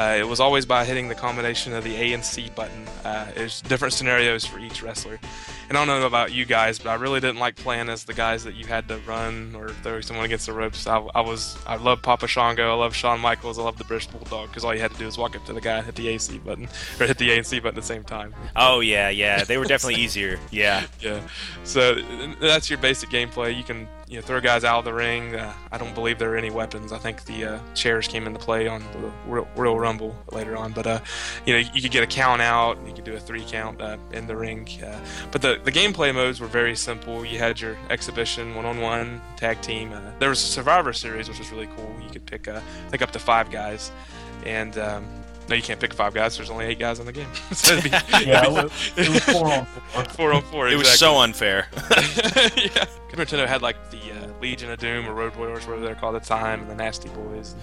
Uh, 0.00 0.16
it 0.16 0.26
was 0.26 0.40
always 0.40 0.64
by 0.64 0.82
hitting 0.82 1.08
the 1.08 1.14
combination 1.14 1.74
of 1.74 1.84
the 1.84 1.94
A 1.94 2.14
and 2.14 2.24
C 2.24 2.50
button. 2.54 2.86
Uh, 3.04 3.26
there's 3.34 3.60
different 3.60 3.92
scenarios 3.92 4.46
for 4.46 4.58
each 4.58 4.82
wrestler. 4.82 5.20
And 5.68 5.76
I 5.76 5.84
don't 5.84 6.00
know 6.00 6.06
about 6.06 6.32
you 6.32 6.46
guys, 6.46 6.78
but 6.78 6.88
I 6.88 6.94
really 6.94 7.20
didn't 7.20 7.38
like 7.38 7.54
playing 7.54 7.90
as 7.90 8.04
the 8.04 8.14
guys 8.14 8.42
that 8.44 8.54
you 8.54 8.66
had 8.66 8.88
to 8.88 8.96
run 9.00 9.54
or 9.54 9.68
throw 9.68 10.00
someone 10.00 10.24
against 10.24 10.46
the 10.46 10.54
ropes. 10.54 10.86
I, 10.86 10.96
I 11.14 11.20
was 11.20 11.58
I 11.66 11.76
love 11.76 12.00
Papa 12.00 12.26
Shango, 12.28 12.72
I 12.72 12.74
love 12.76 12.96
Shawn 12.96 13.20
Michaels, 13.20 13.58
I 13.58 13.62
love 13.62 13.76
the 13.76 13.84
British 13.84 14.06
Bulldog 14.06 14.48
because 14.48 14.64
all 14.64 14.74
you 14.74 14.80
had 14.80 14.90
to 14.90 14.96
do 14.96 15.04
was 15.04 15.18
walk 15.18 15.36
up 15.36 15.44
to 15.44 15.52
the 15.52 15.60
guy, 15.60 15.76
and 15.76 15.84
hit 15.84 15.96
the 15.96 16.08
AC 16.08 16.38
button, 16.38 16.66
or 16.98 17.06
hit 17.06 17.18
the 17.18 17.30
A 17.32 17.36
and 17.36 17.46
C 17.46 17.60
button 17.60 17.76
at 17.76 17.82
the 17.82 17.86
same 17.86 18.02
time. 18.02 18.34
Oh 18.56 18.80
yeah, 18.80 19.10
yeah, 19.10 19.44
they 19.44 19.58
were 19.58 19.66
definitely 19.66 20.00
easier. 20.02 20.40
Yeah, 20.50 20.86
yeah. 21.00 21.20
So 21.64 22.00
that's 22.40 22.70
your 22.70 22.78
basic 22.78 23.10
gameplay. 23.10 23.54
You 23.54 23.64
can 23.64 23.86
you 24.10 24.16
know, 24.16 24.22
throw 24.22 24.40
guys 24.40 24.64
out 24.64 24.80
of 24.80 24.84
the 24.84 24.92
ring. 24.92 25.36
Uh, 25.36 25.54
I 25.70 25.78
don't 25.78 25.94
believe 25.94 26.18
there 26.18 26.34
are 26.34 26.36
any 26.36 26.50
weapons. 26.50 26.92
I 26.92 26.98
think 26.98 27.24
the 27.26 27.44
uh, 27.44 27.58
chairs 27.74 28.08
came 28.08 28.26
into 28.26 28.40
play 28.40 28.66
on 28.66 28.82
the 28.92 29.12
Royal, 29.24 29.48
Royal 29.54 29.78
Rumble 29.78 30.18
later 30.32 30.56
on. 30.56 30.72
But 30.72 30.86
uh, 30.88 31.00
you 31.46 31.54
know, 31.54 31.70
you 31.72 31.80
could 31.80 31.92
get 31.92 32.02
a 32.02 32.08
count 32.08 32.42
out. 32.42 32.76
You 32.84 32.92
could 32.92 33.04
do 33.04 33.14
a 33.14 33.20
three 33.20 33.44
count 33.46 33.80
uh, 33.80 33.98
in 34.10 34.26
the 34.26 34.34
ring. 34.34 34.68
Uh, 34.84 34.98
but 35.30 35.42
the 35.42 35.60
the 35.62 35.70
gameplay 35.70 36.12
modes 36.12 36.40
were 36.40 36.48
very 36.48 36.74
simple. 36.74 37.24
You 37.24 37.38
had 37.38 37.60
your 37.60 37.76
exhibition, 37.88 38.56
one 38.56 38.66
on 38.66 38.80
one, 38.80 39.22
tag 39.36 39.60
team. 39.62 39.92
Uh, 39.92 40.00
there 40.18 40.28
was 40.28 40.42
a 40.42 40.46
Survivor 40.46 40.92
Series, 40.92 41.28
which 41.28 41.38
was 41.38 41.52
really 41.52 41.68
cool. 41.76 41.94
You 42.02 42.10
could 42.10 42.26
pick 42.26 42.48
I 42.48 42.60
think 42.88 43.02
up 43.02 43.12
to 43.12 43.20
five 43.20 43.52
guys, 43.52 43.92
and 44.44 44.76
um, 44.76 45.06
no, 45.50 45.56
you 45.56 45.62
can't 45.62 45.80
pick 45.80 45.92
five 45.92 46.14
guys. 46.14 46.36
There's 46.36 46.48
only 46.48 46.66
eight 46.66 46.78
guys 46.78 47.00
in 47.00 47.06
the 47.06 47.12
game. 47.12 47.28
so 47.52 47.80
be, 47.80 47.88
yeah, 47.90 48.46
it 48.46 48.52
was, 48.52 48.92
it 48.96 49.08
was, 49.08 49.24
four 49.24 49.52
on 49.52 49.66
four. 49.66 50.04
Four 50.20 50.32
on 50.32 50.42
four. 50.42 50.68
It 50.68 50.76
was 50.76 50.88
so 50.88 51.18
unfair. 51.18 51.66
yeah. 51.74 52.86
Nintendo 53.10 53.46
had 53.46 53.60
like 53.60 53.90
the 53.90 53.98
uh, 53.98 54.32
Legion 54.40 54.70
of 54.70 54.78
Doom 54.78 55.06
or 55.08 55.12
Road 55.12 55.34
Warriors, 55.36 55.66
whatever 55.66 55.84
they're 55.84 55.94
called 55.94 56.14
at 56.14 56.22
the 56.22 56.28
time, 56.28 56.60
and 56.60 56.70
the 56.70 56.74
Nasty 56.74 57.08
Boys. 57.10 57.56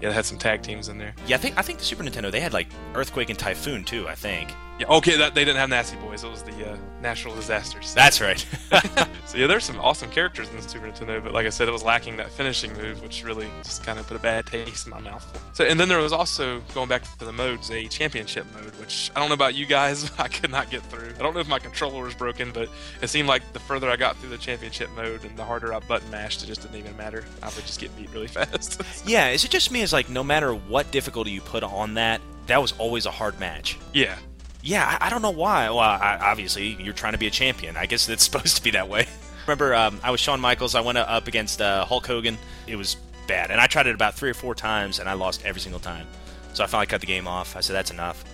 Yeah, 0.00 0.08
they 0.08 0.14
had 0.14 0.26
some 0.26 0.38
tag 0.38 0.62
teams 0.62 0.88
in 0.88 0.98
there. 0.98 1.14
Yeah, 1.26 1.36
I 1.36 1.38
think 1.38 1.56
I 1.56 1.62
think 1.62 1.78
the 1.78 1.84
Super 1.84 2.02
Nintendo 2.02 2.30
they 2.30 2.40
had 2.40 2.52
like 2.52 2.66
Earthquake 2.94 3.30
and 3.30 3.38
Typhoon 3.38 3.84
too. 3.84 4.08
I 4.08 4.14
think. 4.14 4.50
Yeah, 4.80 4.86
okay, 4.88 5.14
that, 5.18 5.34
they 5.34 5.44
didn't 5.44 5.58
have 5.58 5.68
Nasty 5.68 5.98
Boys. 5.98 6.24
It 6.24 6.30
was 6.30 6.42
the 6.42 6.72
uh, 6.72 6.76
Natural 7.02 7.34
Disasters. 7.34 7.92
That's 7.92 8.18
right. 8.18 8.38
so 9.26 9.36
yeah, 9.36 9.46
there's 9.46 9.64
some 9.64 9.78
awesome 9.78 10.10
characters 10.10 10.48
in 10.48 10.56
the 10.56 10.62
Super 10.62 10.86
Nintendo, 10.86 11.22
but 11.22 11.34
like 11.34 11.44
I 11.44 11.50
said, 11.50 11.68
it 11.68 11.70
was 11.70 11.82
lacking 11.82 12.16
that 12.16 12.30
finishing 12.30 12.72
move, 12.72 13.02
which 13.02 13.22
really 13.22 13.46
just 13.62 13.84
kind 13.84 13.98
of 13.98 14.06
put 14.06 14.16
a 14.16 14.20
bad 14.20 14.46
taste 14.46 14.86
in 14.86 14.90
my 14.90 15.00
mouth. 15.00 15.26
So 15.52 15.64
and 15.64 15.78
then 15.78 15.90
there 15.90 15.98
was 15.98 16.14
also 16.14 16.60
going 16.72 16.88
back 16.88 17.02
to 17.18 17.24
the 17.26 17.32
modes, 17.32 17.70
a 17.70 17.88
championship 17.88 18.46
mode, 18.54 18.74
which 18.76 19.10
I 19.14 19.20
don't 19.20 19.28
know 19.28 19.34
about 19.34 19.54
you 19.54 19.66
guys, 19.66 20.10
I 20.18 20.28
could 20.28 20.50
not 20.50 20.70
get 20.70 20.82
through. 20.84 21.10
I 21.10 21.22
don't 21.22 21.34
know 21.34 21.40
if 21.40 21.48
my 21.48 21.58
controller 21.58 22.02
was 22.02 22.14
broken, 22.14 22.50
but 22.50 22.70
it 23.02 23.08
seemed 23.08 23.28
like 23.28 23.52
the 23.52 23.60
further 23.60 23.90
I 23.90 23.96
got 23.96 24.16
through 24.16 24.30
the 24.30 24.38
championship 24.38 24.88
mode 24.96 25.24
and 25.24 25.36
the 25.36 25.44
harder 25.44 25.74
I 25.74 25.80
button 25.80 26.10
mashed, 26.10 26.42
it 26.42 26.46
just 26.46 26.62
didn't 26.62 26.76
even 26.76 26.96
matter. 26.96 27.26
I 27.42 27.46
would 27.46 27.66
just 27.66 27.80
get 27.80 27.94
beat 27.98 28.10
really 28.14 28.28
fast. 28.28 28.80
yeah, 29.06 29.28
is 29.28 29.44
it 29.44 29.50
just 29.50 29.70
me? 29.70 29.82
Is 29.82 29.92
like 29.92 30.08
no 30.08 30.24
matter 30.24 30.54
what 30.54 30.90
difficulty 30.90 31.32
you 31.32 31.42
put 31.42 31.62
on 31.62 31.92
that, 31.94 32.22
that 32.46 32.62
was 32.62 32.72
always 32.78 33.04
a 33.04 33.10
hard 33.10 33.38
match. 33.38 33.76
Yeah, 33.92 34.16
yeah, 34.62 34.98
I, 35.00 35.06
I 35.06 35.10
don't 35.10 35.22
know 35.22 35.30
why. 35.30 35.68
Well, 35.68 35.78
I, 35.78 36.18
obviously, 36.20 36.76
you're 36.82 36.94
trying 36.94 37.12
to 37.12 37.18
be 37.18 37.26
a 37.26 37.30
champion. 37.30 37.76
I 37.76 37.86
guess 37.86 38.08
it's 38.08 38.24
supposed 38.30 38.56
to 38.56 38.62
be 38.62 38.70
that 38.72 38.88
way. 38.88 39.06
Remember, 39.46 39.74
um, 39.74 40.00
I 40.02 40.10
was 40.10 40.20
Shawn 40.20 40.40
Michaels. 40.40 40.74
I 40.74 40.80
went 40.80 40.98
up 40.98 41.26
against 41.26 41.60
uh, 41.60 41.84
Hulk 41.84 42.06
Hogan. 42.06 42.38
It 42.66 42.76
was 42.76 42.96
bad. 43.26 43.50
And 43.50 43.60
I 43.60 43.66
tried 43.66 43.86
it 43.86 43.94
about 43.94 44.14
three 44.14 44.30
or 44.30 44.34
four 44.34 44.54
times, 44.54 44.98
and 44.98 45.08
I 45.08 45.14
lost 45.14 45.44
every 45.44 45.60
single 45.60 45.80
time. 45.80 46.06
So 46.52 46.64
I 46.64 46.66
finally 46.66 46.86
cut 46.86 47.00
the 47.00 47.06
game 47.06 47.26
off. 47.26 47.56
I 47.56 47.60
said, 47.60 47.74
that's 47.74 47.90
enough. 47.90 48.24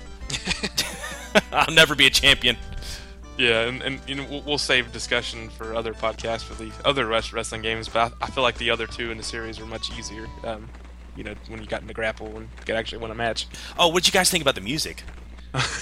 I'll 1.52 1.75
never 1.75 1.95
be 1.95 2.06
a 2.06 2.11
champion. 2.11 2.56
Yeah, 3.38 3.66
and, 3.66 3.83
and 3.83 4.00
you 4.06 4.14
know, 4.14 4.42
we'll, 4.47 4.56
save 4.56 4.92
discussion 4.92 5.50
for 5.50 5.75
other 5.75 5.92
podcasts 5.92 6.42
for 6.42 6.54
the 6.54 6.73
other 6.87 7.06
wrestling 7.06 7.61
games, 7.61 7.87
but 7.87 8.12
I, 8.23 8.26
I 8.26 8.30
feel 8.30 8.42
like 8.42 8.56
the 8.56 8.71
other 8.71 8.87
two 8.87 9.11
in 9.11 9.18
the 9.18 9.23
series 9.23 9.61
were 9.61 9.66
much 9.66 9.97
easier. 9.99 10.26
Um, 10.42 10.68
you 11.16 11.25
know, 11.25 11.35
when 11.49 11.61
you 11.61 11.66
got 11.66 11.83
in 11.83 11.87
the 11.87 11.95
grapple 11.95 12.35
and 12.37 12.49
could 12.64 12.76
actually 12.76 12.99
win 12.99 13.11
a 13.11 13.14
match. 13.14 13.47
Oh, 13.78 13.88
what 13.88 14.02
did 14.02 14.12
you 14.12 14.18
guys 14.18 14.30
think 14.30 14.42
about 14.42 14.54
the 14.54 14.62
music? 14.62 15.02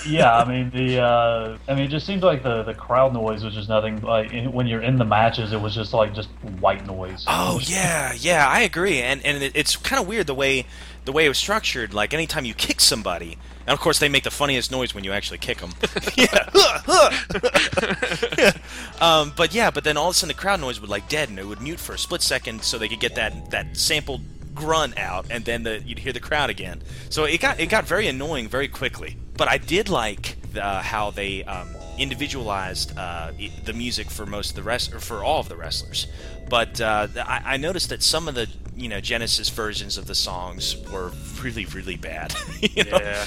Yeah, 0.07 0.37
I 0.37 0.45
mean 0.45 0.71
the 0.71 1.01
uh, 1.01 1.59
I 1.69 1.75
mean 1.75 1.85
it 1.85 1.89
just 1.89 2.07
seems 2.07 2.23
like 2.23 2.43
the 2.43 2.63
the 2.63 2.75
crowd 2.75 3.13
noise 3.13 3.45
was 3.45 3.55
just 3.55 3.69
nothing 3.69 4.01
like 4.01 4.33
in, 4.33 4.53
when 4.53 4.67
you're 4.67 4.83
in 4.83 4.97
the 4.97 5.05
matches 5.05 5.53
it 5.53 5.61
was 5.61 5.75
just 5.75 5.93
like 5.93 6.15
just 6.15 6.29
white 6.61 6.87
noise. 6.87 7.25
Oh 7.27 7.61
yeah, 7.63 8.13
yeah, 8.15 8.47
I 8.49 8.61
agree, 8.61 9.01
and 9.01 9.25
and 9.25 9.43
it, 9.43 9.53
it's 9.55 9.77
kind 9.77 10.01
of 10.01 10.09
weird 10.09 10.27
the 10.27 10.35
way 10.35 10.67
the 11.05 11.13
way 11.13 11.27
it 11.27 11.29
was 11.29 11.39
structured. 11.39 11.95
Like 11.95 12.15
anytime 12.15 12.45
you 12.45 12.55
kick 12.55 12.81
somebody, 12.81 13.39
and 13.67 13.75
of 13.75 13.81
course 13.81 13.99
they 13.99 14.09
make 14.09 14.25
the 14.25 14.31
funniest 14.31 14.71
noise 14.71 14.95
when 14.95 15.05
you 15.05 15.13
actually 15.13 15.39
kick 15.39 15.59
them. 15.59 15.73
yeah. 16.17 16.51
yeah. 18.39 18.53
Um, 19.01 19.33
but 19.37 19.55
yeah, 19.55 19.71
but 19.71 19.85
then 19.85 19.97
all 19.97 20.09
of 20.09 20.15
a 20.15 20.19
sudden 20.19 20.35
the 20.35 20.41
crowd 20.41 20.61
noise 20.61 20.81
would 20.81 20.91
like 20.91 21.09
deaden. 21.09 21.39
It 21.39 21.47
would 21.47 21.61
mute 21.61 21.81
for 21.81 21.95
a 21.95 21.99
split 21.99 22.23
second 22.23 22.63
so 22.63 22.79
they 22.79 22.89
could 22.89 23.01
get 23.01 23.15
that 23.17 23.51
that 23.51 23.77
sampled 23.77 24.21
grunt 24.55 24.99
out, 24.99 25.27
and 25.31 25.45
then 25.45 25.65
the, 25.65 25.83
you'd 25.85 25.99
hear 25.99 26.13
the 26.13 26.21
crowd 26.21 26.51
again. 26.51 26.83
So 27.11 27.25
it 27.25 27.41
got 27.41 27.61
it 27.61 27.67
got 27.67 27.85
very 27.85 28.07
annoying 28.07 28.49
very 28.49 28.69
quickly. 28.69 29.17
But 29.37 29.49
I 29.49 29.59
did 29.59 29.89
like 29.89 30.37
the, 30.53 30.63
how 30.63 31.11
they 31.11 31.45
um, 31.45 31.69
individualized 31.99 32.97
uh, 32.97 33.33
the 33.65 33.73
music 33.73 34.11
for 34.11 34.27
most 34.27 34.51
of 34.51 34.57
the 34.57 34.63
rest, 34.63 34.93
or 34.93 35.01
for 35.01 35.25
all 35.25 35.41
of 35.41 35.49
the 35.49 35.57
wrestlers. 35.57 36.07
But 36.49 36.81
uh, 36.81 37.09
I, 37.17 37.43
I, 37.45 37.57
noticed 37.57 37.89
that 37.89 38.03
some 38.03 38.29
of 38.29 38.35
the 38.35 38.49
you 38.77 38.89
know 38.89 39.01
Genesis 39.01 39.49
versions 39.49 39.97
of 39.97 40.07
the 40.07 40.15
songs 40.15 40.77
were 40.91 41.13
really 41.43 41.65
really 41.67 41.97
bad. 41.97 42.35
yeah. 42.61 43.25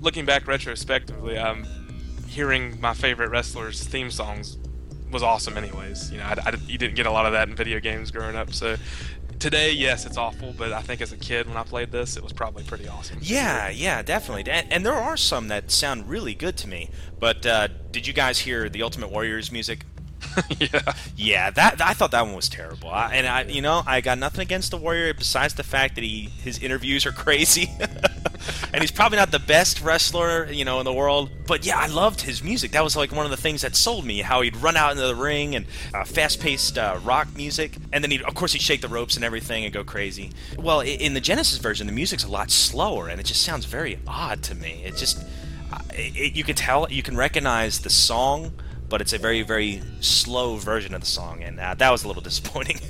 Looking 0.00 0.24
back 0.24 0.46
retrospectively, 0.46 1.38
um, 1.38 1.66
hearing 2.28 2.80
my 2.80 2.94
favorite 2.94 3.30
wrestlers' 3.30 3.82
theme 3.84 4.10
songs 4.10 4.58
was 5.10 5.22
awesome. 5.22 5.56
Anyways, 5.56 6.10
you 6.10 6.18
know, 6.18 6.24
I, 6.24 6.36
I, 6.44 6.54
you 6.66 6.78
didn't 6.78 6.96
get 6.96 7.06
a 7.06 7.10
lot 7.10 7.26
of 7.26 7.32
that 7.32 7.48
in 7.48 7.56
video 7.56 7.80
games 7.80 8.10
growing 8.10 8.36
up, 8.36 8.52
so 8.52 8.76
today, 9.38 9.72
yes, 9.72 10.06
it's 10.06 10.16
awful, 10.16 10.54
but 10.56 10.72
I 10.72 10.82
think 10.82 11.00
as 11.00 11.12
a 11.12 11.16
kid 11.16 11.46
when 11.46 11.56
I 11.56 11.62
played 11.62 11.92
this, 11.92 12.16
it 12.16 12.22
was 12.22 12.32
probably 12.32 12.64
pretty 12.64 12.88
awesome. 12.88 13.18
Yeah, 13.20 13.68
yeah, 13.68 14.02
definitely. 14.02 14.50
And, 14.50 14.72
and 14.72 14.86
there 14.86 14.94
are 14.94 15.16
some 15.16 15.48
that 15.48 15.70
sound 15.70 16.08
really 16.08 16.34
good 16.34 16.56
to 16.58 16.68
me. 16.68 16.90
But 17.18 17.46
uh, 17.46 17.68
did 17.90 18.06
you 18.06 18.12
guys 18.12 18.40
hear 18.40 18.68
the 18.68 18.82
Ultimate 18.82 19.10
Warriors 19.10 19.50
music? 19.52 19.84
yeah, 20.58 20.92
yeah. 21.16 21.50
That 21.50 21.80
I 21.80 21.92
thought 21.92 22.10
that 22.10 22.22
one 22.22 22.34
was 22.34 22.48
terrible. 22.48 22.90
I, 22.90 23.14
and 23.14 23.26
I, 23.26 23.42
you 23.44 23.62
know, 23.62 23.82
I 23.86 24.00
got 24.00 24.18
nothing 24.18 24.40
against 24.40 24.70
the 24.70 24.76
Warrior 24.76 25.14
besides 25.14 25.54
the 25.54 25.62
fact 25.62 25.94
that 25.94 26.04
he 26.04 26.30
his 26.42 26.58
interviews 26.58 27.06
are 27.06 27.12
crazy, 27.12 27.70
and 28.72 28.82
he's 28.82 28.90
probably 28.90 29.18
not 29.18 29.30
the 29.30 29.38
best 29.38 29.80
wrestler, 29.80 30.50
you 30.50 30.64
know, 30.64 30.78
in 30.78 30.84
the 30.84 30.92
world. 30.92 31.30
But 31.46 31.64
yeah, 31.64 31.78
I 31.78 31.86
loved 31.86 32.22
his 32.22 32.42
music. 32.42 32.72
That 32.72 32.84
was 32.84 32.96
like 32.96 33.12
one 33.12 33.24
of 33.24 33.30
the 33.30 33.36
things 33.36 33.62
that 33.62 33.76
sold 33.76 34.04
me. 34.04 34.20
How 34.20 34.40
he'd 34.40 34.56
run 34.56 34.76
out 34.76 34.92
into 34.92 35.06
the 35.06 35.14
ring 35.14 35.54
and 35.54 35.66
uh, 35.94 36.04
fast-paced 36.04 36.78
uh, 36.78 36.98
rock 37.02 37.28
music, 37.36 37.76
and 37.92 38.02
then 38.02 38.10
he, 38.10 38.22
of 38.22 38.34
course, 38.34 38.52
he'd 38.52 38.62
shake 38.62 38.80
the 38.80 38.88
ropes 38.88 39.16
and 39.16 39.24
everything 39.24 39.64
and 39.64 39.72
go 39.72 39.84
crazy. 39.84 40.32
Well, 40.58 40.80
in 40.80 41.14
the 41.14 41.20
Genesis 41.20 41.58
version, 41.58 41.86
the 41.86 41.92
music's 41.92 42.24
a 42.24 42.28
lot 42.28 42.50
slower, 42.50 43.08
and 43.08 43.20
it 43.20 43.24
just 43.24 43.42
sounds 43.42 43.64
very 43.64 43.98
odd 44.06 44.42
to 44.44 44.54
me. 44.54 44.82
It 44.84 44.96
just 44.96 45.24
it, 45.92 46.34
you 46.34 46.44
can 46.44 46.54
tell, 46.54 46.90
you 46.90 47.02
can 47.02 47.16
recognize 47.16 47.80
the 47.80 47.90
song, 47.90 48.52
but 48.88 49.00
it's 49.00 49.12
a 49.12 49.18
very, 49.18 49.42
very 49.42 49.82
slow 50.00 50.56
version 50.56 50.94
of 50.94 51.00
the 51.00 51.06
song, 51.06 51.42
and 51.42 51.58
uh, 51.58 51.74
that 51.74 51.90
was 51.90 52.04
a 52.04 52.08
little 52.08 52.22
disappointing. 52.30 52.80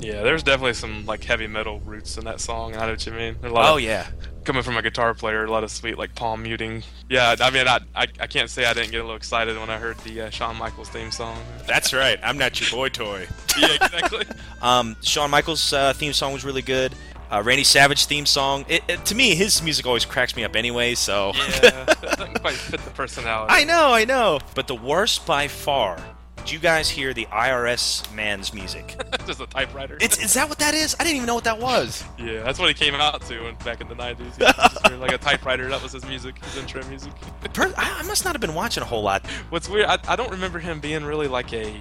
Yeah, 0.00 0.22
there's 0.22 0.42
definitely 0.42 0.74
some 0.74 1.06
like 1.06 1.24
heavy 1.24 1.48
metal 1.48 1.80
roots 1.80 2.16
in 2.18 2.24
that 2.24 2.40
song. 2.40 2.76
I 2.76 2.86
know 2.86 2.92
what 2.92 3.06
you 3.06 3.12
mean. 3.12 3.36
Oh 3.42 3.76
of, 3.76 3.80
yeah, 3.80 4.06
coming 4.48 4.62
from 4.62 4.78
a 4.78 4.82
guitar 4.82 5.12
player, 5.12 5.44
a 5.44 5.50
lot 5.50 5.62
of 5.62 5.70
sweet 5.70 5.98
like 5.98 6.14
palm 6.14 6.42
muting. 6.42 6.82
Yeah, 7.10 7.36
I 7.38 7.50
mean, 7.50 7.68
I, 7.68 7.80
I, 7.94 8.06
I 8.18 8.26
can't 8.26 8.48
say 8.48 8.64
I 8.64 8.72
didn't 8.72 8.92
get 8.92 8.96
a 8.96 9.02
little 9.02 9.14
excited 9.14 9.58
when 9.58 9.68
I 9.68 9.76
heard 9.76 9.98
the 9.98 10.22
uh, 10.22 10.30
Shawn 10.30 10.56
Michaels 10.56 10.88
theme 10.88 11.10
song. 11.10 11.38
that's 11.66 11.92
right. 11.92 12.18
I'm 12.22 12.38
not 12.38 12.58
your 12.58 12.70
boy 12.70 12.88
toy. 12.88 13.26
yeah, 13.58 13.74
exactly. 13.74 14.24
Um, 14.62 14.96
Shawn 15.02 15.30
Michaels' 15.30 15.72
uh, 15.72 15.92
theme 15.92 16.12
song 16.14 16.32
was 16.32 16.44
really 16.44 16.62
good. 16.62 16.92
Uh, 17.30 17.42
Randy 17.44 17.62
Savage 17.62 18.06
theme 18.06 18.24
song. 18.26 18.64
It, 18.68 18.82
it- 18.88 19.04
to 19.04 19.14
me, 19.14 19.34
his 19.36 19.62
music 19.62 19.86
always 19.86 20.04
cracks 20.06 20.34
me 20.34 20.42
up 20.44 20.56
anyway. 20.56 20.94
So 20.96 21.32
yeah, 21.62 21.84
doesn't 22.00 22.40
quite 22.40 22.54
fit 22.54 22.80
the 22.80 22.90
personality. 22.94 23.52
I 23.54 23.62
know, 23.64 23.92
I 23.92 24.04
know. 24.06 24.40
But 24.56 24.66
the 24.66 24.74
worst 24.74 25.26
by 25.26 25.46
far. 25.46 26.02
Did 26.38 26.52
you 26.52 26.58
guys 26.58 26.88
hear 26.88 27.12
the 27.12 27.26
IRS 27.26 28.10
man's 28.14 28.54
music? 28.54 28.96
Just 29.26 29.40
a 29.40 29.46
typewriter. 29.46 29.98
It's, 30.00 30.18
is 30.18 30.32
that 30.34 30.48
what 30.48 30.58
that 30.60 30.72
is? 30.74 30.96
I 30.98 31.04
didn't 31.04 31.16
even 31.16 31.26
know 31.26 31.34
what 31.34 31.44
that 31.44 31.58
was. 31.58 32.04
yeah, 32.18 32.42
that's 32.42 32.58
what 32.58 32.68
he 32.68 32.74
came 32.74 32.94
out 32.94 33.20
to 33.22 33.40
when, 33.42 33.54
back 33.56 33.80
in 33.82 33.88
the 33.88 33.94
90s. 33.94 34.18
He 34.36 34.44
just 34.44 34.86
heard, 34.86 34.98
like 34.98 35.12
a 35.12 35.18
typewriter. 35.18 35.68
That 35.68 35.82
was 35.82 35.92
his 35.92 36.06
music, 36.06 36.42
his 36.44 36.56
intro 36.56 36.82
music. 36.86 37.12
Per- 37.52 37.74
I 37.76 37.98
I 37.98 38.02
must 38.04 38.24
not 38.24 38.34
have 38.34 38.40
been 38.40 38.54
watching 38.54 38.82
a 38.82 38.86
whole 38.86 39.02
lot. 39.02 39.26
What's 39.50 39.68
weird, 39.68 39.86
I, 39.86 39.98
I 40.08 40.16
don't 40.16 40.30
remember 40.30 40.58
him 40.58 40.80
being 40.80 41.04
really 41.04 41.28
like 41.28 41.52
a 41.52 41.74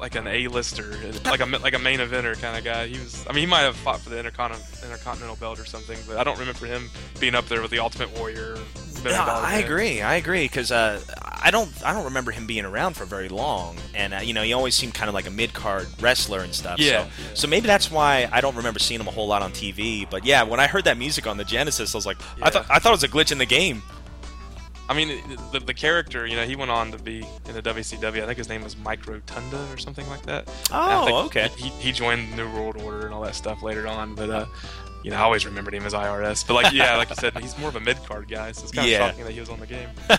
like 0.00 0.14
an 0.14 0.26
A-lister, 0.26 0.94
like 1.24 1.40
a 1.40 1.46
like 1.46 1.74
a 1.74 1.78
main 1.78 1.98
eventer 2.00 2.40
kind 2.40 2.56
of 2.56 2.64
guy. 2.64 2.86
He 2.86 2.98
was, 2.98 3.26
I 3.28 3.32
mean, 3.32 3.40
he 3.40 3.46
might 3.46 3.62
have 3.62 3.76
fought 3.76 4.00
for 4.00 4.10
the 4.10 4.16
Intercon- 4.16 4.82
Intercontinental 4.82 5.36
Belt 5.36 5.58
or 5.58 5.64
something, 5.64 5.98
but 6.06 6.16
I 6.16 6.24
don't 6.24 6.38
remember 6.38 6.66
him 6.66 6.90
being 7.20 7.34
up 7.34 7.46
there 7.48 7.60
with 7.62 7.70
the 7.70 7.78
Ultimate 7.80 8.16
Warrior. 8.16 8.56
Dollar 9.04 9.46
I 9.46 9.58
agree. 9.58 10.02
I 10.02 10.16
agree 10.16 10.44
because 10.46 10.72
uh, 10.72 11.00
I 11.42 11.50
don't 11.50 11.70
I 11.84 11.92
don't 11.92 12.04
remember 12.04 12.30
him 12.30 12.46
being 12.46 12.64
around 12.64 12.94
for 12.94 13.04
very 13.04 13.28
long, 13.28 13.76
and 13.94 14.14
uh, 14.14 14.18
you 14.18 14.32
know 14.32 14.42
he 14.42 14.52
always 14.52 14.74
seemed 14.74 14.94
kind 14.94 15.08
of 15.08 15.14
like 15.14 15.26
a 15.26 15.30
mid 15.30 15.52
card 15.52 15.86
wrestler 16.00 16.40
and 16.40 16.54
stuff. 16.54 16.78
Yeah. 16.78 17.04
So, 17.04 17.10
so 17.34 17.48
maybe 17.48 17.66
that's 17.66 17.90
why 17.90 18.28
I 18.32 18.40
don't 18.40 18.56
remember 18.56 18.78
seeing 18.78 19.00
him 19.00 19.08
a 19.08 19.10
whole 19.10 19.28
lot 19.28 19.42
on 19.42 19.52
TV. 19.52 20.08
But 20.08 20.24
yeah, 20.24 20.42
when 20.42 20.60
I 20.60 20.66
heard 20.66 20.84
that 20.84 20.98
music 20.98 21.26
on 21.26 21.36
the 21.36 21.44
Genesis, 21.44 21.94
I 21.94 21.98
was 21.98 22.06
like, 22.06 22.18
I 22.42 22.50
thought 22.50 22.66
I 22.70 22.78
thought 22.78 22.90
it 22.90 23.02
was 23.02 23.04
a 23.04 23.08
glitch 23.08 23.32
in 23.32 23.38
the 23.38 23.46
game. 23.46 23.82
I 24.88 24.94
mean, 24.94 25.20
the, 25.50 25.58
the 25.58 25.74
character, 25.74 26.26
you 26.26 26.36
know, 26.36 26.44
he 26.44 26.54
went 26.54 26.70
on 26.70 26.92
to 26.92 26.98
be 26.98 27.26
in 27.48 27.54
the 27.54 27.62
WCW. 27.62 28.22
I 28.22 28.26
think 28.26 28.38
his 28.38 28.48
name 28.48 28.62
was 28.62 28.76
Mike 28.76 29.06
Rotunda 29.06 29.66
or 29.72 29.78
something 29.78 30.08
like 30.08 30.22
that. 30.26 30.48
Oh, 30.70 31.24
okay. 31.26 31.48
He, 31.56 31.70
he 31.70 31.90
joined 31.92 32.32
the 32.32 32.36
New 32.36 32.52
World 32.52 32.76
Order 32.80 33.06
and 33.06 33.12
all 33.12 33.22
that 33.22 33.34
stuff 33.34 33.64
later 33.64 33.88
on, 33.88 34.14
but 34.14 34.30
uh, 34.30 34.46
you 35.06 35.12
know, 35.12 35.18
I 35.18 35.20
always 35.20 35.46
remembered 35.46 35.72
him 35.72 35.84
as 35.84 35.94
IRS. 35.94 36.44
But 36.44 36.54
like, 36.54 36.72
yeah, 36.72 36.96
like 36.96 37.10
you 37.10 37.14
said, 37.14 37.38
he's 37.38 37.56
more 37.58 37.68
of 37.68 37.76
a 37.76 37.80
mid 37.80 37.96
card 38.06 38.26
guy, 38.28 38.50
so 38.50 38.64
it's 38.64 38.72
kind 38.72 38.88
of 38.88 38.90
Yeah. 38.90 39.06
shocking 39.08 39.22
that 39.22 39.32
he 39.34 39.38
was 39.38 39.48
on 39.48 39.60
the 39.60 39.66
game. 39.66 39.88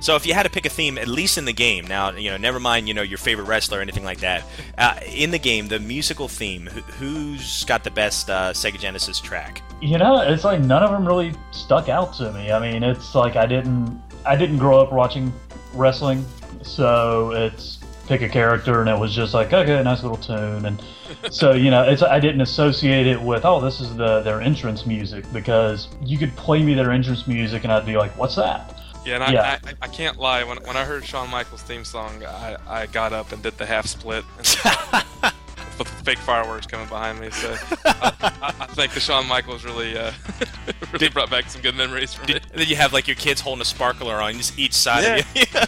So 0.00 0.14
if 0.14 0.24
you 0.24 0.34
had 0.34 0.44
to 0.44 0.50
pick 0.50 0.66
a 0.66 0.68
theme, 0.68 0.98
at 0.98 1.08
least 1.08 1.36
in 1.36 1.46
the 1.46 1.52
game, 1.52 1.84
now 1.86 2.10
you 2.12 2.30
know, 2.30 2.36
never 2.36 2.60
mind, 2.60 2.86
you 2.86 2.94
know, 2.94 3.02
your 3.02 3.18
favorite 3.18 3.46
wrestler 3.46 3.78
or 3.78 3.82
anything 3.82 4.04
like 4.04 4.20
that. 4.20 4.44
Uh, 4.78 5.00
in 5.12 5.32
the 5.32 5.38
game, 5.38 5.66
the 5.66 5.80
musical 5.80 6.28
theme, 6.28 6.66
who, 6.66 6.80
who's 6.82 7.64
got 7.64 7.82
the 7.82 7.90
best 7.90 8.30
uh, 8.30 8.52
Sega 8.52 8.78
Genesis 8.78 9.18
track? 9.18 9.62
You 9.82 9.98
know, 9.98 10.20
it's 10.20 10.44
like 10.44 10.60
none 10.60 10.84
of 10.84 10.90
them 10.90 11.04
really 11.04 11.32
stuck 11.50 11.88
out 11.88 12.14
to 12.18 12.30
me. 12.32 12.52
I 12.52 12.60
mean, 12.60 12.84
it's 12.84 13.16
like 13.16 13.34
I 13.34 13.46
didn't 13.46 14.00
I 14.24 14.36
didn't 14.36 14.58
grow 14.58 14.78
up 14.80 14.92
watching 14.92 15.32
wrestling, 15.72 16.24
so 16.62 17.32
it's 17.32 17.78
pick 18.06 18.22
a 18.22 18.28
character 18.28 18.80
and 18.80 18.88
it 18.90 18.98
was 18.98 19.14
just 19.14 19.34
like 19.34 19.52
okay, 19.52 19.82
nice 19.82 20.02
little 20.02 20.18
tune 20.18 20.66
and 20.66 20.82
so 21.30 21.52
you 21.52 21.70
know, 21.70 21.82
it's 21.82 22.02
I 22.02 22.20
didn't 22.20 22.40
associate 22.40 23.06
it 23.06 23.20
with 23.20 23.44
oh, 23.44 23.60
this 23.60 23.80
is 23.80 23.96
the 23.96 24.20
their 24.22 24.40
entrance 24.40 24.86
music 24.86 25.24
because 25.32 25.88
you 26.04 26.18
could 26.18 26.34
play 26.36 26.62
me 26.62 26.74
their 26.74 26.90
entrance 26.90 27.26
music 27.26 27.64
and 27.64 27.72
I'd 27.72 27.86
be 27.86 27.96
like, 27.96 28.16
what's 28.18 28.36
that? 28.36 28.74
Yeah, 29.04 29.16
and 29.16 29.24
I, 29.24 29.32
Yeah. 29.32 29.58
I, 29.64 29.72
I 29.82 29.88
can't 29.88 30.18
lie. 30.18 30.44
When, 30.44 30.56
when 30.64 30.76
I 30.76 30.84
heard 30.84 31.04
Shawn 31.04 31.30
Michaels' 31.30 31.62
theme 31.62 31.84
song, 31.84 32.24
I, 32.24 32.56
I 32.66 32.86
got 32.86 33.12
up 33.12 33.32
and 33.32 33.42
did 33.42 33.58
the 33.58 33.66
half 33.66 33.86
split. 33.86 34.24
With 35.78 35.88
fake 35.88 36.18
fireworks 36.18 36.66
coming 36.66 36.88
behind 36.88 37.20
me, 37.20 37.30
so 37.30 37.56
I, 37.84 38.12
I, 38.60 38.66
think 38.74 38.92
the 38.92 39.00
Shawn 39.00 39.26
Michaels 39.26 39.64
really, 39.64 39.96
uh, 39.98 40.12
really 40.92 41.08
brought 41.08 41.30
back 41.30 41.50
some 41.50 41.62
good 41.62 41.74
memories 41.74 42.14
for 42.14 42.24
me. 42.26 42.34
And 42.34 42.60
then 42.60 42.68
you 42.68 42.76
have 42.76 42.92
like 42.92 43.08
your 43.08 43.16
kids 43.16 43.40
holding 43.40 43.62
a 43.62 43.64
sparkler 43.64 44.14
on 44.14 44.34
just 44.34 44.56
each 44.58 44.72
side 44.72 45.20
of 45.20 45.26
you. 45.34 45.44
Yeah, 45.52 45.66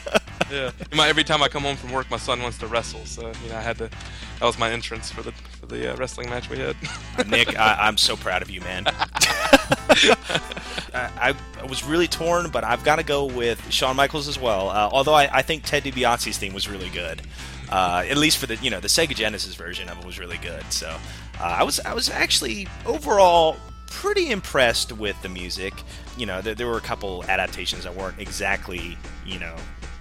You 0.51 0.73
know, 0.97 1.03
every 1.03 1.25
time 1.25 1.42
I 1.42 1.49
come 1.49 1.62
home 1.62 1.77
from 1.77 1.90
work, 1.90 2.09
my 2.11 2.19
son 2.19 2.40
wants 2.40 2.59
to 2.59 2.66
wrestle, 2.66 3.05
so 3.05 3.33
you 3.42 3.49
know 3.51 3.57
I 3.57 3.62
had 3.62 3.79
to. 3.79 3.90
That 4.38 4.47
was 4.47 4.59
my 4.59 4.71
entrance 4.71 5.11
for 5.11 5.23
the 5.23 5.33
for 5.33 5.66
the 5.66 5.92
uh, 5.92 5.97
wrestling 5.97 6.31
match 6.31 6.49
we 6.49 6.59
had. 6.59 6.77
Nick, 7.27 7.59
I, 7.59 7.77
I'm 7.81 7.97
so 7.97 8.16
proud 8.16 8.42
of 8.42 8.51
you, 8.51 8.61
man. 8.61 8.85
I, 10.95 11.35
I 11.61 11.64
was 11.69 11.85
really 11.85 12.07
torn, 12.07 12.51
but 12.51 12.64
I've 12.64 12.85
got 12.85 12.97
to 12.97 13.03
go 13.03 13.25
with 13.25 13.73
Shawn 13.73 13.97
Michaels 13.97 14.29
as 14.29 14.38
well. 14.38 14.69
Uh, 14.69 14.88
although 14.92 15.14
I, 15.14 15.29
I 15.38 15.42
think 15.42 15.64
Ted 15.64 15.85
DiBiase's 15.85 16.38
theme 16.38 16.55
was 16.55 16.69
really 16.69 16.90
good, 16.90 17.23
uh, 17.70 18.05
at 18.09 18.16
least 18.16 18.38
for 18.38 18.46
the 18.46 18.57
you 18.57 18.70
know 18.70 18.81
the 18.81 18.88
Sega 18.88 19.14
Genesis 19.14 19.55
version 19.55 19.88
of 19.88 19.98
it 19.98 20.05
was 20.05 20.18
really 20.18 20.38
good. 20.38 20.64
So 20.72 20.88
uh, 21.40 21.42
I 21.42 21.62
was 21.62 21.81
I 21.81 21.94
was 21.94 22.09
actually 22.09 22.68
overall 22.85 23.57
pretty 23.88 24.31
impressed 24.31 24.92
with 24.92 25.20
the 25.22 25.29
music. 25.29 25.74
You 26.16 26.26
know, 26.26 26.40
there, 26.40 26.55
there 26.55 26.66
were 26.66 26.79
a 26.79 26.83
couple 26.83 27.24
adaptations 27.24 27.85
that 27.85 27.94
weren't 27.94 28.18
exactly 28.20 28.96
you 29.24 29.38
know 29.38 29.55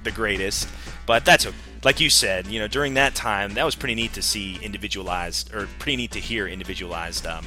the 0.03 0.11
greatest, 0.11 0.67
but 1.05 1.25
that's 1.25 1.45
a, 1.45 1.53
like 1.83 1.99
you 1.99 2.09
said. 2.09 2.47
You 2.47 2.59
know, 2.59 2.67
during 2.67 2.95
that 2.95 3.15
time, 3.15 3.53
that 3.55 3.63
was 3.63 3.75
pretty 3.75 3.95
neat 3.95 4.13
to 4.13 4.21
see 4.21 4.59
individualized 4.61 5.53
or 5.53 5.67
pretty 5.79 5.97
neat 5.97 6.11
to 6.11 6.19
hear 6.19 6.47
individualized. 6.47 7.25
Um, 7.25 7.45